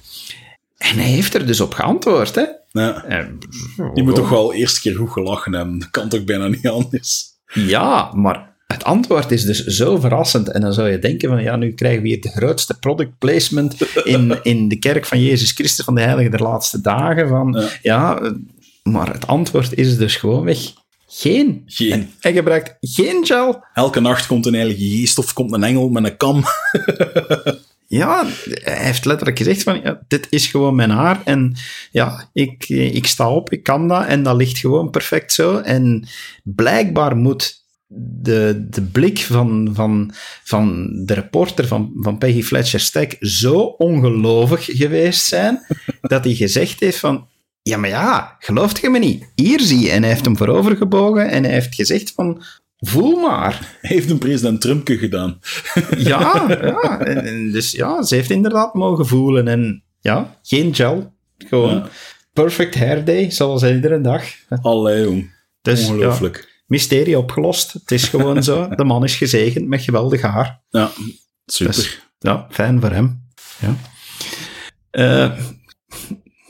[0.78, 2.45] En hij heeft er dus op geantwoord, hè.
[2.72, 3.03] Ja.
[3.03, 3.26] Eh,
[3.93, 5.80] Die moet toch wel eerst keer goed gelachen hebben.
[5.80, 7.26] Dat kan toch bijna niet anders.
[7.53, 10.51] Ja, maar het antwoord is dus zo verrassend.
[10.51, 13.82] En dan zou je denken van, ja, nu krijgen we hier de grootste product placement
[14.03, 17.28] in, in de kerk van Jezus Christus van de Heilige der Laatste Dagen.
[17.28, 17.70] Van, Ja.
[17.82, 18.34] ja.
[18.84, 20.74] maar het antwoord is dus gewoonweg
[21.07, 21.63] geen.
[21.65, 21.91] Geen.
[21.91, 23.63] En hij gebruikt geen gel.
[23.74, 26.43] Elke nacht komt een heilige geest of komt een engel met een kam.
[27.89, 31.22] Ja, hij heeft letterlijk gezegd van, ja, dit is gewoon mijn haar.
[31.24, 31.55] En
[31.91, 34.05] ja, ik, ik sta op, ik kan dat.
[34.05, 35.57] En dat ligt gewoon perfect zo.
[35.57, 36.07] En
[36.43, 37.65] blijkbaar moet
[38.22, 40.12] de, de blik van, van,
[40.44, 45.66] van de reporter van, van Peggy Fletcher Stack zo ongelovig geweest zijn,
[46.02, 47.28] dat hij gezegd heeft van,
[47.62, 49.32] ja, maar ja, gelooft je me niet?
[49.36, 49.92] Hier zie je.
[49.92, 52.44] En hij heeft hem voorover gebogen en hij heeft gezegd van,
[52.78, 53.78] voel maar.
[53.82, 55.40] Hij heeft een president Trumpke gedaan.
[55.98, 57.00] Ja, ja.
[57.00, 59.48] En, en dus ja, ze heeft inderdaad mogen voelen.
[59.48, 61.14] En ja, geen gel.
[61.38, 61.88] Gewoon Ja.
[62.34, 64.24] perfect hair day, zoals iedere dag.
[64.62, 65.32] Allee, jong.
[65.62, 66.57] Dus ja, Ongelooflijk.
[66.68, 67.74] Mysterie opgelost.
[67.74, 68.68] Het is gewoon zo.
[68.76, 70.61] De man is gezegend met geweldig haar.
[70.70, 70.91] Ja,
[71.45, 71.76] super.
[71.76, 73.26] Dus, ja, fijn voor hem.
[73.59, 73.76] Ja,
[74.91, 75.32] Eh,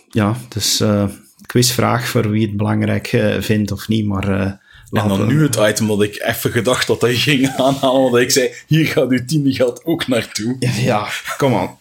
[0.09, 1.07] ja dus eh,
[1.45, 4.59] quizvraag voor wie het belangrijk eh, vindt of niet, maar...
[4.91, 8.11] En dan nu het item dat ik even gedacht dat hij ging aanhalen.
[8.11, 10.55] Want ik zei, hier gaat uw tiende geld ook naartoe.
[10.59, 11.07] Ja,
[11.38, 11.78] kom aan.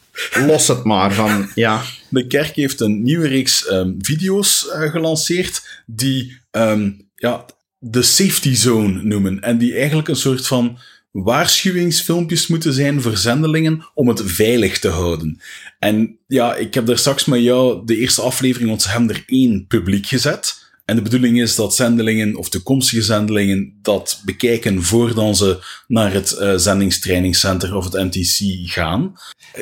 [0.47, 1.51] Los het maar van...
[1.55, 7.45] Ja, De kerk heeft een nieuwe reeks ehm, video's gelanceerd die ehm, ja,
[7.91, 9.41] de safety zone noemen.
[9.41, 10.79] En die eigenlijk een soort van
[11.11, 15.41] waarschuwingsfilmpjes moeten zijn voor zendelingen om het veilig te houden.
[15.79, 19.67] En ja, ik heb daar straks met jou de eerste aflevering, ze hebben er één
[19.67, 20.65] publiek gezet.
[20.85, 25.59] En de bedoeling is dat zendelingen of toekomstige zendelingen dat bekijken voordat ze
[25.89, 28.37] naar het eh, zendingstrainingscenter of het MTC
[28.71, 29.13] gaan.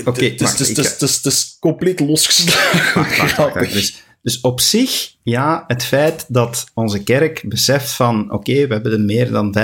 [0.05, 3.01] Oké, wacht, het, het, is- het, is- het is compleet losgeslagen.
[3.03, 3.72] Wacht, wacht, wacht, wacht.
[3.72, 3.95] Dus,
[4.25, 9.01] dus op zich, ja, het feit dat onze kerk beseft van, oké, we hebben er
[9.01, 9.57] meer dan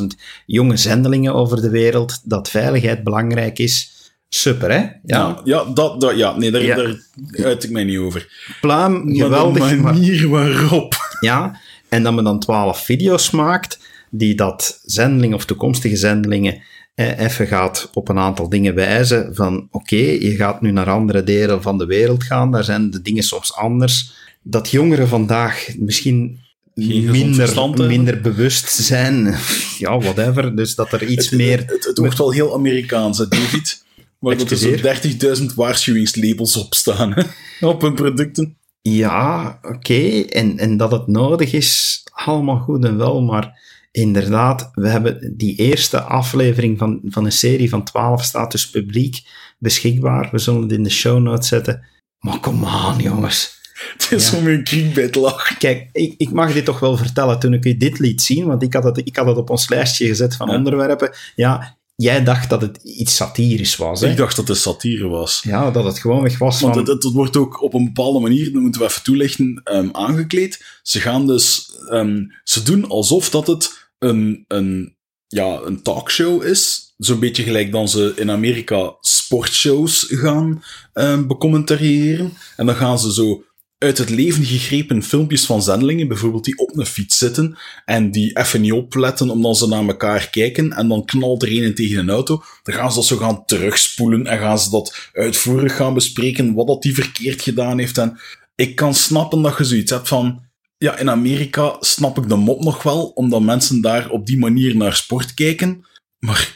[0.00, 0.06] 65.000
[0.46, 3.90] jonge zendelingen over de wereld, dat veiligheid belangrijk is,
[4.28, 4.76] super, hè?
[4.78, 6.76] Ja, Ja, ja, dat, dat, ja nee, daar, Ja.
[6.76, 6.96] daar
[7.44, 8.28] uit ik mij niet over.
[8.60, 10.94] pluim, geweldig, Maar de manier waarop.
[11.20, 11.60] ja.
[11.88, 13.78] En dat men dan 12 video's maakt,
[14.10, 16.62] die dat zendelingen of toekomstige zendelingen
[16.96, 21.62] even gaat op een aantal dingen wijzen van, oké, je gaat nu naar andere delen
[21.62, 24.12] van de wereld gaan, daar zijn de dingen soms anders.
[24.42, 26.38] Dat jongeren vandaag misschien
[26.74, 29.34] minder, minder bewust zijn,
[29.78, 31.58] ja, whatever, dus dat er iets meer...
[31.66, 33.84] Het, het wordt wel heel Amerikaans, hè, David.
[34.18, 37.22] Waar dat er zo'n 30.000 waarschuwingslabels op staan hè,
[37.66, 38.56] op hun producten.
[38.82, 40.20] Ja, oké.
[40.20, 43.22] En, en dat het nodig is, allemaal goed en wel.
[43.22, 43.60] Maar
[43.96, 49.22] inderdaad, we hebben die eerste aflevering van, van een serie van 12 staat dus publiek
[49.58, 50.28] beschikbaar.
[50.32, 51.84] We zullen het in de show notes zetten.
[52.18, 53.54] Maar kom aan, jongens.
[53.96, 54.36] Het is Ja.
[54.38, 55.56] om een kriekbed lachen.
[55.58, 58.62] Kijk, ik, ik mag dit toch wel vertellen toen ik u dit liet zien, want
[58.62, 60.56] ik had het, ik had het op ons lijstje gezet van Ja.
[60.56, 61.10] onderwerpen.
[61.34, 64.10] Ja, jij dacht dat het iets satirisch was, hè?
[64.10, 65.42] Ik dacht dat het satire was.
[65.44, 66.82] Ja, dat het gewoon weg was Want van...
[66.84, 69.88] het, het, het wordt ook op een bepaalde manier, dat moeten we even toelichten, ehm,
[69.92, 70.64] aangekleed.
[70.82, 76.94] Ze gaan dus, ehm, ze doen alsof dat het een, een ja, een talkshow is.
[76.96, 80.62] Zo'n beetje gelijk dan ze in Amerika sportshows gaan
[80.94, 82.32] um, becommentariëren.
[82.56, 83.44] En dan gaan ze zo
[83.78, 88.38] uit het leven gegrepen filmpjes van zendelingen, bijvoorbeeld die op een fiets zitten en die
[88.38, 92.10] even niet opletten omdat ze naar elkaar kijken en dan knalt er een tegen een
[92.10, 92.42] auto.
[92.62, 96.66] Dan gaan ze dat zo gaan terugspoelen en gaan ze dat uitvoerig gaan bespreken, wat
[96.66, 97.98] dat die verkeerd gedaan heeft.
[97.98, 98.18] En
[98.54, 100.45] ik kan snappen dat je zoiets hebt van,
[100.86, 104.76] ja, in Amerika snap ik de mop nog wel, omdat mensen daar op die manier
[104.76, 105.86] naar sport kijken,
[106.18, 106.54] maar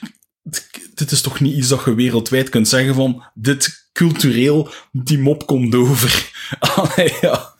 [0.95, 5.47] dit is toch niet iets dat je wereldwijd kunt zeggen van, dit cultureel, die mop
[5.47, 6.31] komt over.
[6.75, 7.55] Allee, ja.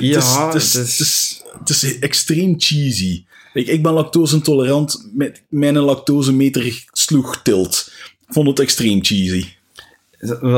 [0.00, 3.24] Ja, het is, het, is, het, is, extreem cheesy.
[3.52, 5.10] Ik, ik ben lactose-intolerant.
[5.48, 7.92] Mijn lactosemeter sloeg tilt.
[8.26, 9.46] Ik vond het extreem cheesy.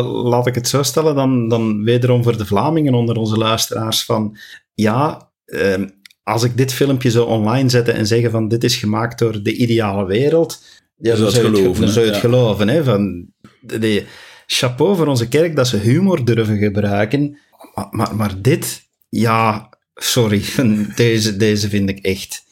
[0.04, 4.36] Laat ik het zo stellen, dan, dan wederom voor de Vlamingen onder onze luisteraars van...
[4.74, 5.82] Ja, eh,
[6.22, 9.54] als ik dit filmpje zo online zette en zeggen van dit is gemaakt door de
[9.54, 10.62] ideale wereld,
[10.96, 11.80] ja, dan zou je het geloven.
[11.82, 13.26] Dan zou je het geloven hè, van,
[13.60, 14.04] de,
[14.46, 17.38] chapeau voor onze kerk dat ze humor durven gebruiken.
[17.74, 20.42] Maar, maar, maar dit, ja, sorry,
[20.94, 22.44] deze, deze vind ik echt.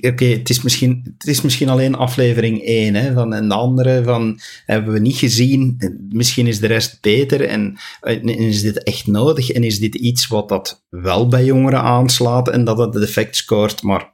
[0.00, 4.02] Oké, het, is misschien, het is misschien alleen aflevering 1, hè, van, en de andere
[4.04, 5.76] van, hebben we niet gezien,
[6.10, 7.78] misschien is de rest beter, en,
[8.22, 12.64] is dit echt nodig, en is dit iets wat dat wel bij jongeren aanslaat, en
[12.64, 14.10] dat het effect scoort, maar...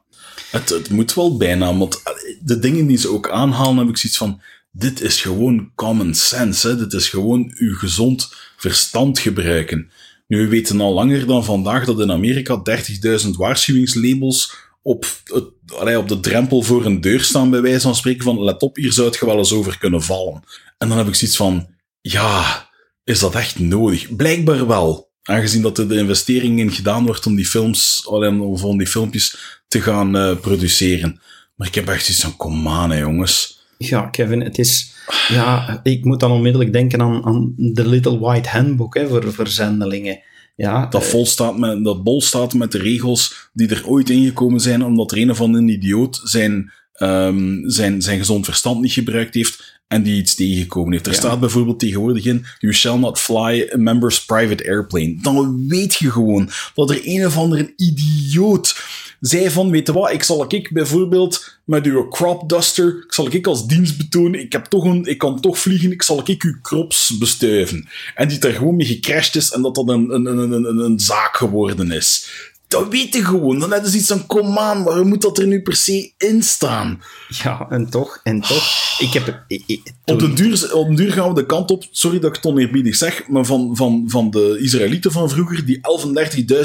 [0.51, 2.01] Het, het moet wel bijna, want
[2.41, 4.41] de dingen die ze ook aanhalen, heb ik zoiets van,
[4.71, 6.67] dit is gewoon common sense.
[6.67, 6.77] Hè?
[6.77, 9.89] Dit is gewoon uw gezond verstand gebruiken.
[10.27, 12.61] Nu, we weten al langer dan vandaag dat in Amerika
[13.23, 14.55] 30.000 waarschuwingslabels
[14.87, 18.61] op, het, op de drempel voor een deur staan, bij wijze van spreken van let
[18.61, 20.43] op, hier zou je wel eens over kunnen vallen.
[20.77, 21.67] En dan heb ik zoiets van,
[22.01, 22.67] ja,
[23.03, 24.15] is dat echt nodig?
[24.15, 25.09] Blijkbaar wel.
[25.23, 29.59] Aangezien dat er de investering in gedaan wordt om die films, of om die filmpjes
[29.67, 31.21] te gaan uh, produceren.
[31.55, 33.65] Maar ik heb echt zoiets van, kom aan hè, jongens.
[33.77, 34.95] Ja, Kevin, het is...
[35.27, 39.47] Ja, ik moet dan onmiddellijk denken aan, aan The Little White Handbook hè, voor, voor
[39.47, 40.19] zendelingen.
[40.57, 44.59] Ja, dat, vol staat met, dat bol staat met de regels die er ooit ingekomen
[44.59, 49.33] zijn, omdat er een of andere idioot zijn, um, zijn, zijn gezond verstand niet gebruikt
[49.33, 51.07] heeft en die iets tegengekomen heeft.
[51.07, 55.17] Er staat bijvoorbeeld tegenwoordig in, you shall not fly a member's private airplane.
[55.21, 58.75] Dan weet je gewoon dat er een of andere idioot
[59.19, 63.33] zei van, weet je wat, ik zal ik bijvoorbeeld met uw crop duster, ik zal
[63.33, 66.43] ik als dienst betonen, ik, heb toch een, ik kan toch vliegen, ik zal ik
[66.43, 67.89] uw crops bestuiven.
[68.15, 70.99] En die er gewoon mee gecrashed is en dat dat een, een, een, een, een
[70.99, 72.29] zaak geworden is.
[72.67, 73.59] Dat weet je gewoon.
[73.59, 76.43] Dan hebben ze iets van, kom aan, waarom moet dat er nu per se in
[76.43, 77.01] staan?
[77.43, 78.95] Ja, en toch, en toch.
[78.99, 79.43] Ik heb,
[80.05, 82.95] op, de duur, op duur gaan we de kant op, sorry dat ik het oneerbiedig
[82.95, 85.79] zeg, maar van, van, van de Israëlieten van vroeger die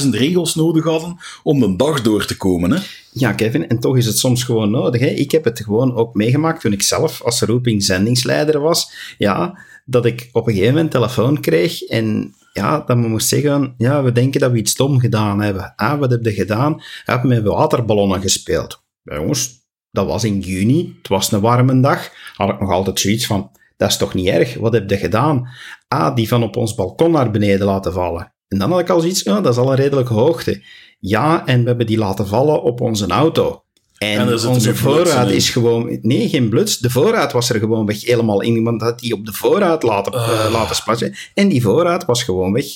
[0.02, 2.70] 11.000 regels nodig hadden om een dag door te komen.
[2.70, 2.78] Hè?
[3.12, 5.00] Ja, Kevin, en toch is het soms gewoon nodig.
[5.00, 5.06] Hè?
[5.06, 8.92] Ik heb het gewoon ook meegemaakt toen ik zelf als roeping zendingsleider was.
[9.18, 13.74] Ja, dat ik op een gegeven moment telefoon kreeg en ja, dat we moest zeggen,
[13.78, 15.72] ja, we denken dat we iets stom gedaan hebben.
[15.76, 16.76] Ah, wat heb je gedaan?
[16.76, 18.82] We hebben met waterballonnen gespeeld.
[19.02, 19.60] Ja, jongens,
[19.90, 22.10] dat was in juni, het was een warme dag.
[22.34, 25.48] Had ik nog altijd zoiets van, dat is toch niet erg, wat heb je gedaan?
[25.88, 28.32] Ah, die van op ons balkon naar beneden laten vallen.
[28.48, 30.62] En dan had ik al zoiets, oh, dat is al een redelijke hoogte.
[30.98, 33.61] Ja, en we hebben die laten vallen op onze auto.
[34.02, 35.98] En, onze voorraad is gewoon...
[36.02, 36.78] Nee, geen bluts.
[36.78, 38.54] De voorraad was er gewoon weg helemaal in.
[38.54, 40.48] Iemand had die op de voorraad laten, uh.
[40.52, 41.16] laten.
[41.34, 42.66] En die voorraad was gewoon weg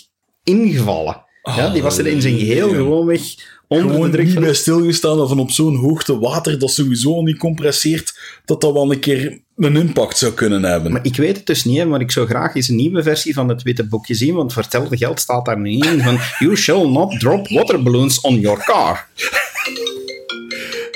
[0.44, 1.24] ingevallen.
[1.42, 3.20] ja, die was er in zijn geheel gewoon weg
[3.68, 4.26] onder gewoon de druk.
[4.26, 8.72] niet bij stilgestaan of van op zo'n hoogte water dat sowieso niet compresseert, dat dat
[8.72, 10.92] wel een keer een impact zou kunnen hebben.
[10.92, 13.48] Maar ik weet het dus niet, maar ik zou graag eens een nieuwe versie van
[13.48, 17.20] het witte boekje zien, want vertelde geld staat daar niet in van You shall not
[17.20, 19.08] drop water balloons on your car.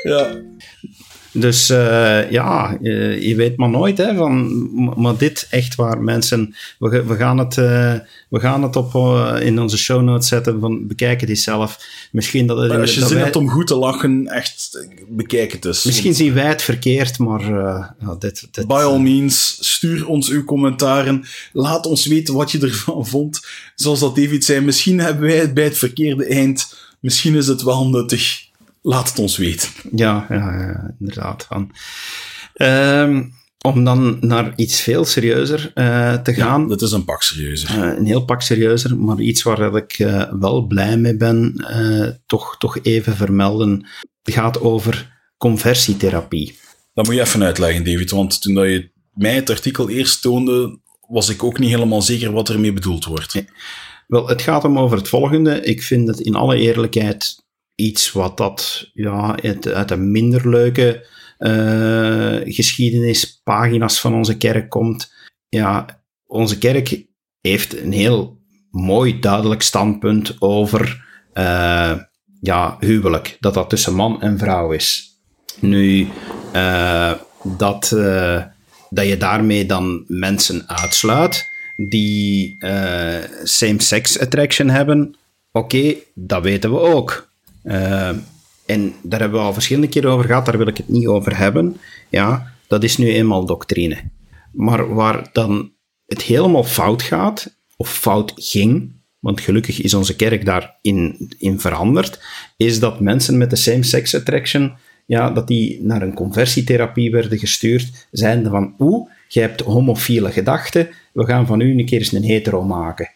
[0.02, 0.40] Ja.
[1.32, 4.68] Dus uh, ja, je, je, weet maar nooit, hè, van,
[5.00, 7.94] maar dit echt waar mensen, we, we gaan het, uh,
[8.28, 8.94] we gaan het op
[9.40, 11.78] in onze show notes zetten, van bekijk het eens zelf.
[12.12, 15.64] Misschien dat maar als je zin wij, hebt om goed te lachen, echt bekijk het
[15.64, 15.84] eens.
[15.84, 17.48] Misschien zien wij het verkeerd, maar
[18.00, 21.24] ja, dit, dit, By all means, stuur ons uw commentaren.
[21.52, 23.40] Laat ons weten wat je ervan vond.
[23.74, 26.74] Zoals dat David zei, misschien hebben wij het bij het verkeerde eind.
[27.00, 28.48] Misschien is het wel nuttig
[28.80, 29.68] laat het ons weten.
[29.92, 31.46] Ja, ja, inderdaad.
[31.48, 31.70] Van.
[32.54, 36.62] Um, om dan naar iets veel serieuzer uh, te gaan.
[36.62, 37.76] Ja, dat is een pak serieuzer.
[37.76, 41.64] Uh, een heel pak serieuzer, maar iets waar ik uh, wel blij mee ben,
[42.26, 43.86] toch, toch even vermelden.
[44.22, 46.58] Het gaat over conversietherapie.
[46.94, 50.78] Dat moet je even uitleggen, David, want toen dat je mij het artikel eerst toonde,
[51.08, 53.44] was ik ook niet helemaal zeker wat ermee bedoeld wordt.
[54.06, 55.60] Wel, het gaat om over het volgende.
[55.60, 57.44] Ik vind het in alle eerlijkheid
[57.80, 61.06] iets wat dat ja, uit, uit een minder leuke
[61.38, 65.12] uh, geschiedenispagina's van onze kerk komt.
[65.48, 67.04] Ja, onze kerk
[67.40, 68.38] heeft een heel
[68.70, 71.04] mooi duidelijk standpunt over
[71.34, 71.96] uh,
[72.40, 73.36] ja, huwelijk.
[73.40, 75.08] Dat dat tussen man en vrouw is.
[75.60, 76.08] Nu,
[76.52, 77.12] uh,
[77.42, 77.88] dat,
[78.90, 81.48] dat je daarmee dan mensen uitsluit
[81.88, 82.56] die
[83.42, 85.14] same-sex attraction hebben,
[85.52, 87.29] oké, dat weten we ook.
[87.62, 91.36] En daar hebben we al verschillende keren over gehad, daar wil ik het niet over
[91.36, 91.76] hebben.
[92.08, 93.96] Ja, dat is nu eenmaal doctrine.
[94.52, 95.72] Maar waar dan
[96.06, 102.22] het helemaal fout gaat, of fout ging, want gelukkig is onze kerk daarin in veranderd,
[102.56, 104.72] is dat mensen met de same-sex attraction,
[105.06, 110.88] ja, dat die naar een conversietherapie werden gestuurd, zijnde van, oeh, je hebt homofiele gedachten,
[111.12, 113.10] we gaan van u een keer eens een hetero maken.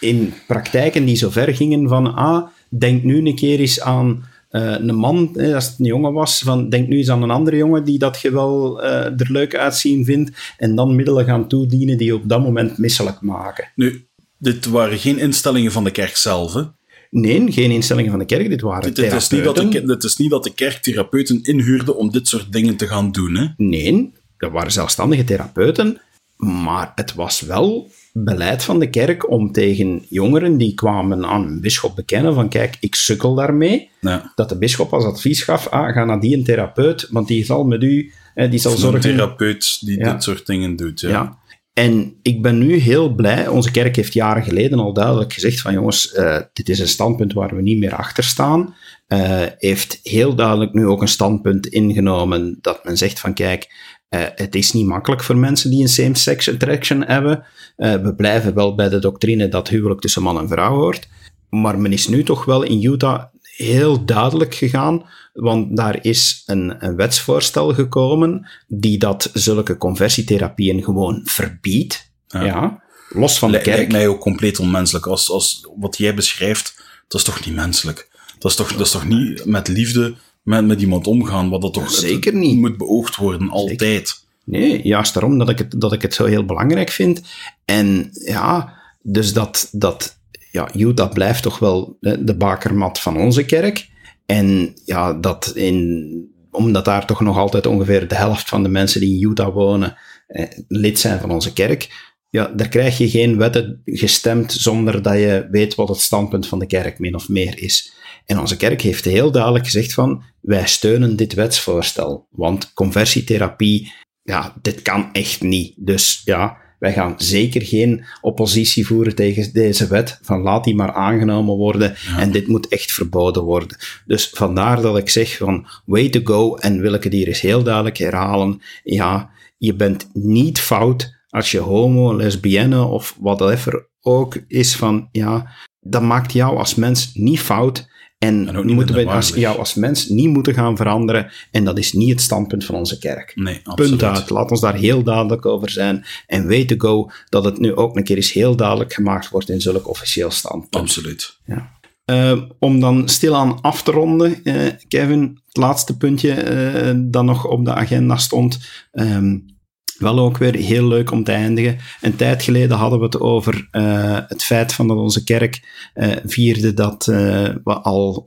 [0.00, 2.46] In praktijken die zo ver gingen van, ah,
[2.78, 6.68] denk nu een keer eens aan uh, een man, als het een jongen was, van
[6.68, 10.04] denk nu eens aan een andere jongen die dat je wel uh, er leuk uitzien
[10.04, 13.68] vindt, en dan middelen gaan toedienen die op dat moment misselijk maken.
[13.74, 14.06] Nu,
[14.38, 16.62] dit waren geen instellingen van de kerk zelf, hè?
[17.10, 20.16] Nee, geen instellingen van de kerk, dit waren dit, is niet dat de, Het is
[20.16, 23.46] niet dat de kerk therapeuten inhuurde om dit soort dingen te gaan doen, hè?
[23.56, 26.00] Nee, dat waren zelfstandige therapeuten,
[26.36, 27.90] maar het was wel
[28.24, 32.76] beleid van de kerk om tegen jongeren die kwamen aan een bischop bekennen van kijk,
[32.80, 34.32] ik sukkel daarmee, ja.
[34.34, 37.64] dat de bischop als advies gaf, ah, ga naar die een therapeut, want die zal
[37.64, 39.10] met u, die zal zorgen...
[39.10, 41.08] Een therapeut die dit soort dingen doet, ja.
[41.08, 41.38] ja.
[41.72, 43.48] En ik ben nu heel blij.
[43.48, 47.32] Onze kerk heeft jaren geleden al duidelijk gezegd van jongens, uh, dit is een standpunt
[47.32, 48.74] waar we niet meer achter staan.
[49.08, 53.68] Uh, heeft heel duidelijk nu ook een standpunt ingenomen dat men zegt van kijk,
[54.10, 57.44] uh, het is niet makkelijk voor mensen die een same-sex attraction hebben.
[57.76, 61.08] we blijven wel bij de doctrine dat huwelijk tussen man en vrouw hoort.
[61.48, 63.24] Maar men is nu toch wel in Utah
[63.56, 71.20] heel duidelijk gegaan, want daar is een, een wetsvoorstel gekomen die dat zulke conversietherapieën gewoon
[71.24, 72.14] verbiedt.
[72.28, 72.82] Ja.
[73.08, 73.76] los van de kerk.
[73.76, 75.06] Lijkt mij ook compleet onmenselijk.
[75.06, 78.08] Als, als wat jij beschrijft, dat is toch niet menselijk?
[78.38, 80.14] Dat is toch, dat is toch niet met liefde
[80.46, 82.58] met, met iemand omgaan, wat dat toch Zeker niet.
[82.58, 84.24] moet beoogd worden, altijd.
[84.44, 87.22] Nee, juist daarom dat ik, het, dat ik het zo heel belangrijk vind.
[87.64, 90.18] En ja, dus dat, dat
[90.50, 93.88] ja, Utah blijft toch wel de bakermat van onze kerk.
[94.26, 99.00] En ja, dat in, omdat daar toch nog altijd ongeveer de helft van de mensen
[99.00, 103.36] die in Utah wonen eh, lid zijn van onze kerk, ja, daar krijg je geen
[103.36, 107.62] wetten gestemd zonder dat je weet wat het standpunt van de kerk min of meer
[107.62, 107.92] is.
[108.26, 114.54] En onze kerk heeft heel duidelijk gezegd van, wij steunen dit wetsvoorstel, want conversietherapie, ja,
[114.62, 115.74] dit kan echt niet.
[115.76, 120.92] Dus ja, wij gaan zeker geen oppositie voeren tegen deze wet, van laat die maar
[120.92, 123.76] aangenomen worden en dit moet echt verboden worden.
[124.06, 127.40] Dus vandaar dat ik zeg van way to go en wil ik het hier eens
[127.40, 128.60] heel duidelijk herhalen.
[128.82, 135.52] Ja, je bent niet fout als je homo, lesbienne of whatever ook is van, ja,
[135.80, 137.88] dat maakt jou als mens niet fout
[138.18, 141.30] en, en moeten we als, jou als mens niet moeten gaan veranderen.
[141.50, 143.32] En dat is niet het standpunt van onze kerk.
[143.34, 143.98] Nee, absoluut.
[143.98, 144.30] Punt uit.
[144.30, 146.04] Laat ons daar heel duidelijk over zijn.
[146.26, 149.48] En weet to go dat het nu ook een keer eens heel duidelijk gemaakt wordt
[149.48, 150.82] in zulk officieel standpunt.
[150.82, 151.38] Absoluut.
[151.44, 151.74] Ja.
[152.10, 156.50] Uh, om dan stilaan af te ronden, uh, Kevin, het laatste puntje
[156.84, 158.58] uh, dat nog op de agenda stond.
[158.92, 159.55] Um,
[159.98, 161.78] wel ook weer heel leuk om te eindigen.
[162.00, 165.62] Een tijd geleden hadden we het over uh, het feit van dat onze kerk
[165.94, 167.16] uh, vierde dat uh,
[167.64, 168.24] we al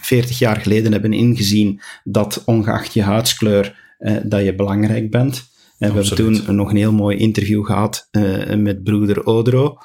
[0.00, 3.84] 40 jaar geleden hebben ingezien dat ongeacht je huidskleur
[4.22, 5.54] dat je belangrijk bent.
[5.78, 8.08] En we hebben toen nog een heel mooi interview gehad
[8.56, 9.78] met broeder Odro,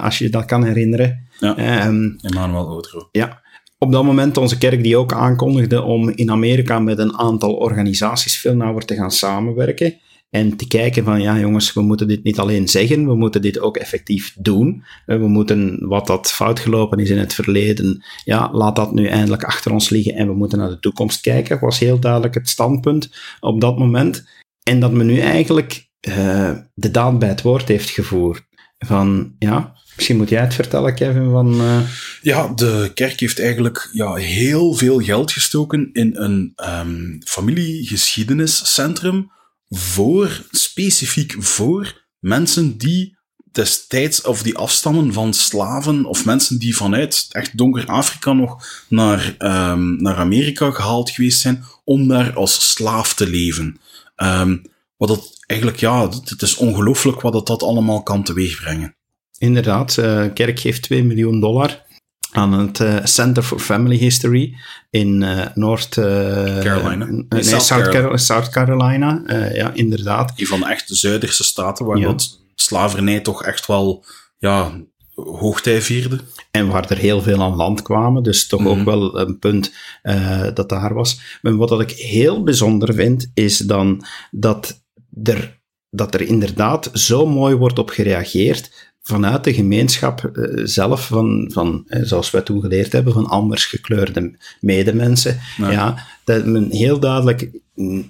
[0.00, 1.26] als je dat kan herinneren.
[1.38, 3.08] Ja, um, Emmanuel Odro.
[3.12, 3.42] Ja,
[3.84, 8.38] op dat moment onze kerk die ook aankondigde om in Amerika met een aantal organisaties
[8.38, 9.94] veel nauwer te gaan samenwerken.
[10.30, 13.60] En te kijken van, ja jongens, we moeten dit niet alleen zeggen, we moeten dit
[13.60, 14.84] ook effectief doen.
[15.06, 19.06] Eh, we moeten wat dat fout gelopen is in het verleden, ja, laat dat nu
[19.06, 21.60] eindelijk achter ons liggen en we moeten naar de toekomst kijken.
[21.60, 23.10] Was heel duidelijk het standpunt
[23.40, 24.24] op dat moment.
[24.62, 28.42] En dat men nu eigenlijk uh, de daad bij het woord heeft gevoerd.
[28.78, 31.30] Van, ja, Misschien moet jij het vertellen, Kevin.
[31.30, 31.80] Van, uh...
[32.22, 39.30] Ja, de kerk heeft eigenlijk ja, heel veel geld gestoken in een um, familiegeschiedeniscentrum
[39.68, 43.16] voor, specifiek voor mensen die
[43.52, 49.34] destijds, of die afstammen van slaven, of mensen die vanuit echt donker Afrika nog naar,
[49.38, 53.80] um, naar Amerika gehaald geweest zijn, om daar als slaaf te leven.
[54.16, 54.62] Um,
[54.96, 58.93] wat dat eigenlijk, ja, het is ongelooflijk wat dat, dat allemaal kan teweegbrengen.
[59.38, 61.82] Inderdaad, uh, kerk geeft 2 miljoen dollar
[62.30, 64.56] aan het uh, Center for Family History
[64.90, 65.88] in uh, Noord...
[65.94, 67.04] Carolina.
[67.04, 68.16] nee, South, South, Carolina.
[68.16, 69.22] South Carolina
[69.54, 70.36] ja, inderdaad.
[70.36, 72.06] Die van de echt Zuiderse staten, waar ja.
[72.06, 74.04] dat slavernij toch echt wel
[74.38, 74.72] ja,
[75.14, 76.20] hoogtij vierde.
[76.50, 79.72] En waar er heel veel aan land kwamen, dus toch ook wel een punt
[80.02, 81.38] uh, dat daar was.
[81.42, 84.84] Maar wat ik heel bijzonder vind, is dan dat
[85.22, 85.60] er,
[85.90, 91.84] dat er inderdaad zo mooi wordt op gereageerd vanuit de gemeenschap uh, zelf, van, van,
[91.88, 95.38] uh, zoals wij toen geleerd hebben, van anders gekleurde medemensen.
[95.56, 95.70] Ja.
[95.70, 96.06] ja.
[96.24, 97.50] dat men heel duidelijk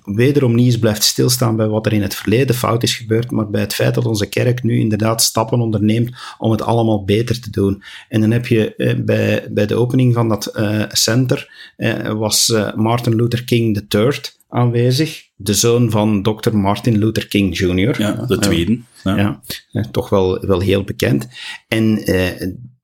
[0.04, 3.50] wederom niet eens blijft stilstaan bij wat er in het verleden fout is gebeurd, maar
[3.50, 7.50] bij het feit dat onze kerk nu inderdaad stappen onderneemt om het allemaal beter te
[7.50, 7.82] doen.
[8.08, 12.54] En dan heb je eh, bij, bij de opening van dat uh, center uh, was
[12.74, 16.56] Martin Luther King III aanwezig, de zoon van Dr.
[16.56, 18.00] Martin Luther King Jr.
[18.00, 18.80] Ja, de tweede.
[19.02, 21.28] Ja, ja toch wel, wel heel bekend.
[21.68, 22.04] En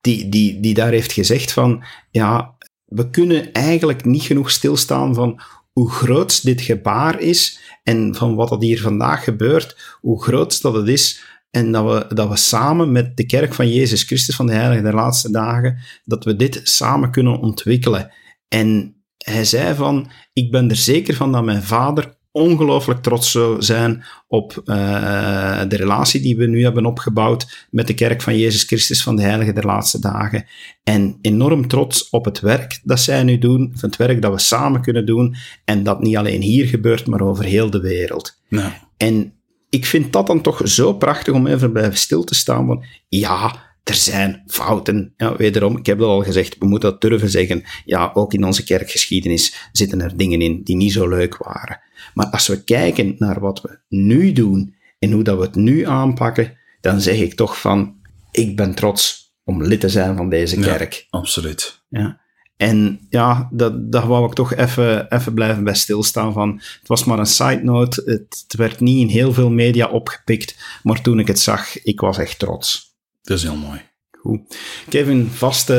[0.01, 5.41] die, die, die daar heeft gezegd van, ja, we kunnen eigenlijk niet genoeg stilstaan van
[5.71, 10.73] hoe groot dit gebaar is en van wat er hier vandaag gebeurt, hoe groot dat
[10.73, 14.47] het is en dat we, dat we samen met de kerk van Jezus Christus van
[14.47, 18.11] de Heilige der Laatste Dagen, dat we dit samen kunnen ontwikkelen.
[18.47, 23.61] En hij zei van, ik ben er zeker van dat mijn vader ongelooflijk trots zou
[23.61, 28.63] zijn op uh, de relatie die we nu hebben opgebouwd met de kerk van Jezus
[28.63, 30.45] Christus van de Heilige der Laatste Dagen.
[30.83, 34.81] En enorm trots op het werk dat zij nu doen, het werk dat we samen
[34.81, 38.39] kunnen doen en dat niet alleen hier gebeurt, maar over heel de wereld.
[38.47, 38.89] Ja.
[38.97, 39.33] En
[39.69, 43.69] ik vind dat dan toch zo prachtig om even blijven stil te staan van, ja,
[43.83, 45.13] er zijn fouten.
[45.17, 47.63] Ja, wederom, ik heb dat al gezegd, we moeten dat durven zeggen.
[47.85, 51.79] Ja, ook in onze kerkgeschiedenis zitten er dingen in die niet zo leuk waren.
[52.13, 55.85] Maar als we kijken naar wat we nu doen en hoe dat we het nu
[55.85, 57.95] aanpakken, dan zeg ik toch van,
[58.31, 60.93] ik ben trots om lid te zijn van deze kerk.
[60.93, 61.83] Ja, absoluut.
[61.89, 62.19] Ja.
[62.57, 66.53] En ja, dat, daar wou ik toch even, even blijven bij stilstaan van.
[66.55, 68.01] Het was maar een side note.
[68.05, 70.79] Het, het werd niet in heel veel media opgepikt.
[70.83, 72.95] Maar toen ik het zag, ik was echt trots.
[73.21, 73.81] Dat is heel mooi.
[74.21, 74.57] Goed.
[74.89, 75.73] Kevin, vaste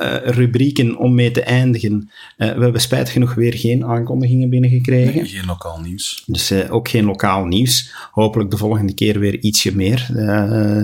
[0.00, 2.10] uh, rubrieken om mee te eindigen.
[2.38, 5.14] Uh, we hebben spijt genoeg weer geen aankondigingen binnengekregen.
[5.14, 6.22] Nee, geen lokaal nieuws.
[6.26, 7.94] Dus ook geen lokaal nieuws.
[8.10, 10.08] Hopelijk de volgende keer weer ietsje meer.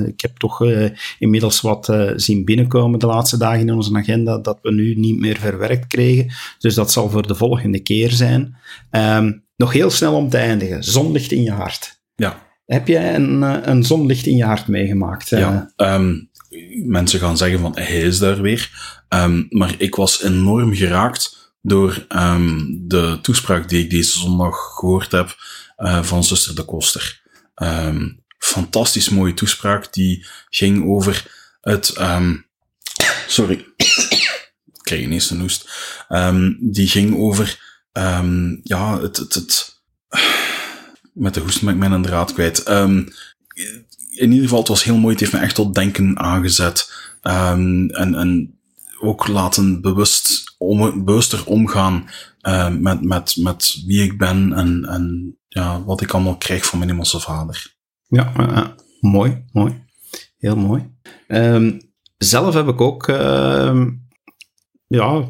[0.08, 0.64] ik heb toch
[1.18, 5.36] inmiddels wat zien binnenkomen de laatste dagen in onze agenda dat we nu niet meer
[5.36, 6.32] verwerkt kregen.
[6.58, 8.56] Dus dat zal voor de volgende keer zijn.
[8.90, 10.84] Um, nog heel snel om te eindigen.
[10.84, 12.00] Zonlicht in je hart.
[12.14, 12.45] Ja.
[12.66, 15.28] Heb jij een, eh, een zonlicht in je hart meegemaakt?
[15.28, 16.30] Ja, um,
[16.84, 18.70] mensen gaan zeggen van hij is daar weer.
[19.08, 25.12] Um, maar ik was enorm geraakt door um, de toespraak die ik deze zondag gehoord
[25.12, 25.36] heb
[25.78, 27.22] uh, van zuster de Koster.
[28.38, 31.24] fantastisch mooie toespraak die ging over
[31.60, 31.94] het...
[33.26, 35.70] sorry, ik krijg ineens een hoest.
[36.60, 37.64] die ging over
[38.62, 39.76] ja, het, het, het
[41.16, 42.68] met de hoest ben ik mijn draad kwijt.
[42.68, 43.08] Um,
[44.10, 45.12] in ieder geval, het was heel mooi.
[45.12, 46.92] Het heeft me echt tot denken aangezet.
[47.22, 48.58] Um, en, en
[49.00, 52.08] ook laten bewust om, bewuster omgaan
[52.42, 56.78] uh, met, met, met wie ik ben en, en ja, wat ik allemaal krijg van
[56.78, 57.74] mijn hemelse vader.
[58.06, 58.66] Ja, uh,
[59.00, 59.84] mooi, mooi.
[60.38, 60.90] Heel mooi.
[62.18, 63.06] Zelf heb ik ook
[64.86, 65.28] ja,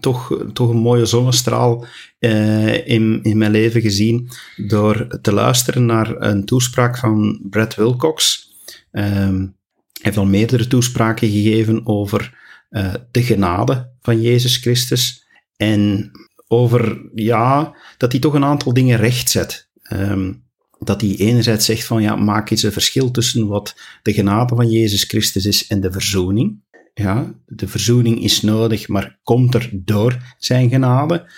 [0.00, 1.86] toch, toch een mooie zonnestraal
[2.18, 8.48] uh, in, in mijn leven gezien door te luisteren naar een toespraak van Brad Wilcox.
[8.92, 9.56] Um,
[9.92, 12.38] hij heeft al meerdere toespraken gegeven over
[12.70, 15.26] uh, de genade van Jezus Christus
[15.56, 16.10] en
[16.48, 19.68] over ja, dat hij toch een aantal dingen rechtzet.
[19.92, 20.42] Um,
[20.78, 24.70] dat hij enerzijds zegt van ja, maak eens een verschil tussen wat de genade van
[24.70, 26.62] Jezus Christus is en de verzoening.
[26.94, 31.30] Ja, de verzoening is nodig, maar komt er door zijn genade.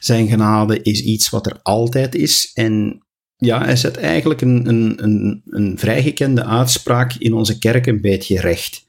[0.00, 2.50] Zijn genade is iets wat er altijd is.
[2.54, 3.02] En
[3.36, 8.40] ja, hij zet eigenlijk een, een, een, een vrijgekende uitspraak in onze kerk een beetje
[8.40, 8.86] recht.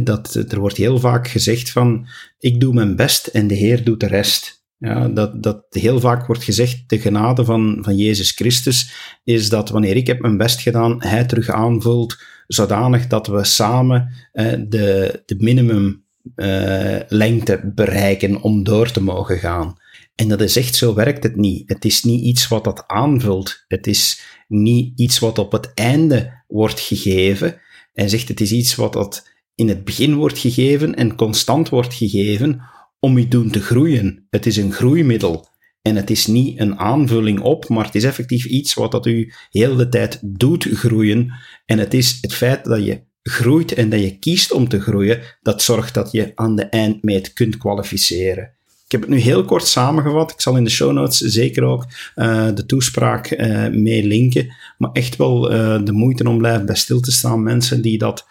[0.00, 2.06] dat, er wordt heel vaak gezegd van,
[2.38, 4.62] ik doe mijn best en de Heer doet de rest.
[4.78, 8.92] Ja, dat, dat heel vaak wordt gezegd, de genade van, van Jezus Christus
[9.24, 14.10] is dat wanneer ik heb mijn best gedaan, Hij terug aanvult zodanig dat we samen
[14.32, 16.04] uh, de, de minimum
[16.36, 19.76] uh, lengte bereiken om door te mogen gaan.
[20.14, 21.68] En dat is echt zo werkt het niet.
[21.68, 23.64] Het is niet iets wat dat aanvult.
[23.68, 27.60] Het is niet iets wat op het einde wordt gegeven.
[27.92, 31.94] Hij zegt het is iets wat dat in het begin wordt gegeven en constant wordt
[31.94, 32.60] gegeven
[33.00, 34.26] om je doen te groeien.
[34.30, 35.48] Het is een groeimiddel.
[35.86, 39.32] En het is niet een aanvulling op, maar het is effectief iets wat dat u
[39.50, 41.32] heel de tijd doet groeien.
[41.66, 45.20] En het is het feit dat je groeit en dat je kiest om te groeien,
[45.42, 48.54] dat zorgt dat je aan de eindmeet kunt kwalificeren.
[48.84, 50.30] Ik heb het nu heel kort samengevat.
[50.30, 51.86] Ik zal in de show notes zeker ook
[52.16, 54.54] uh, de toespraak uh, mee linken.
[54.78, 57.42] Maar echt wel uh, de moeite om blijven bij stil te staan.
[57.42, 58.26] Mensen die dat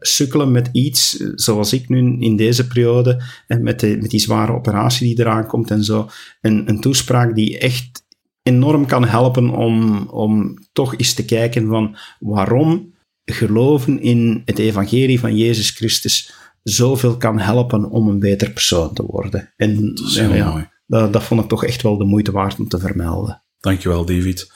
[0.00, 4.52] sukkelen met iets, zoals ik nu in deze periode, en met, de, met die zware
[4.52, 6.08] operatie die eraan komt en zo.
[6.40, 8.04] Een, een toespraak die echt
[8.42, 12.94] enorm kan helpen om, om toch eens te kijken van waarom
[13.24, 16.32] geloven in het evangelie van Jezus Christus
[16.62, 19.52] zoveel kan helpen om een beter persoon te worden.
[19.56, 20.68] En dat, ja, mooi.
[20.86, 23.42] Dat, dat vond ik toch echt wel de moeite waard om te vermelden.
[23.60, 24.52] Dankjewel, David.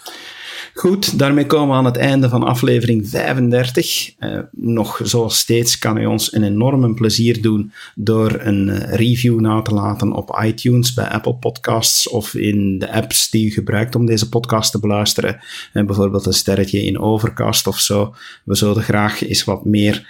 [0.77, 4.15] Goed, daarmee komen we aan het einde van aflevering 35.
[4.19, 8.95] Uh, eh, nog zoals steeds kan u ons een enorm plezier doen door een uh,
[8.95, 13.51] review na te laten op iTunes, bij Apple Podcasts of in de apps die u
[13.51, 15.39] gebruikt om deze podcast te beluisteren.
[15.73, 18.15] Uh, bijvoorbeeld een sterretje in Overcast of zo.
[18.45, 20.07] We zouden graag eens wat meer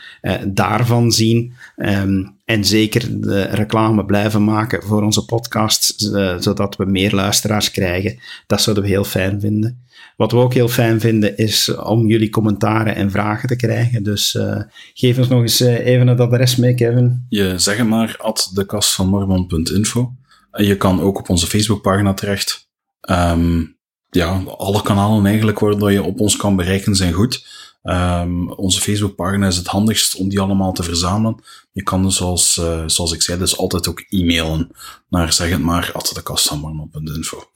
[0.47, 1.53] daarvan zien.
[1.77, 5.97] Um, en zeker de reclame blijven maken voor onze podcasts,
[6.39, 8.19] zodat we meer luisteraars krijgen.
[8.47, 9.84] Dat zouden we heel fijn vinden.
[10.16, 14.03] Wat we ook heel fijn vinden is om jullie commentaren en vragen te krijgen.
[14.03, 14.61] Dus uh,
[14.95, 17.27] geef ons nog eens uh, even het adres mee, Kevin.
[17.29, 20.12] Je zeg maar, at dekastvanmormon.info.
[20.53, 22.69] Je kan ook op onze Facebookpagina terecht.
[23.11, 23.77] Um,
[24.11, 27.47] ja, alle kanalen eigenlijk waar je op ons kan bereiken zijn goed.
[27.83, 31.43] Um, onze Facebookpagina is het handigst om die allemaal te verzamelen.
[31.73, 34.71] Je kan dus, zoals, uh, zoals ik zei, dus altijd ook e-mailen
[35.09, 37.51] naar zeg het maar, at dekastvanmormon.info.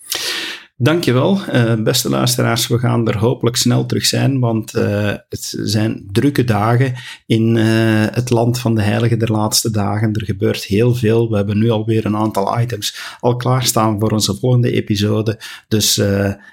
[0.80, 2.66] Dankjewel, uh, beste luisteraars.
[2.66, 6.94] We gaan er hopelijk snel terug zijn, want uh, het zijn drukke dagen
[7.26, 7.64] in uh,
[8.10, 10.12] het land van de heiligen der laatste dagen.
[10.12, 11.30] Er gebeurt heel veel.
[11.30, 15.40] We hebben nu alweer een aantal items al klaarstaan voor onze volgende episode.
[15.68, 16.02] Dus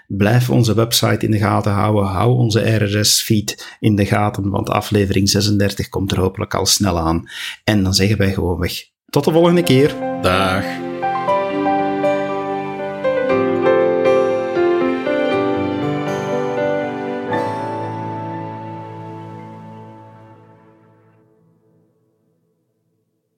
[0.08, 2.04] blijf onze website in de gaten houden.
[2.04, 7.30] Hou onze RSS-feed in de gaten, want aflevering 36 komt er hopelijk al snel aan.
[7.64, 8.74] En dan zeggen wij gewoon weg.
[9.10, 9.96] Tot de volgende keer.
[10.22, 10.95] Dag.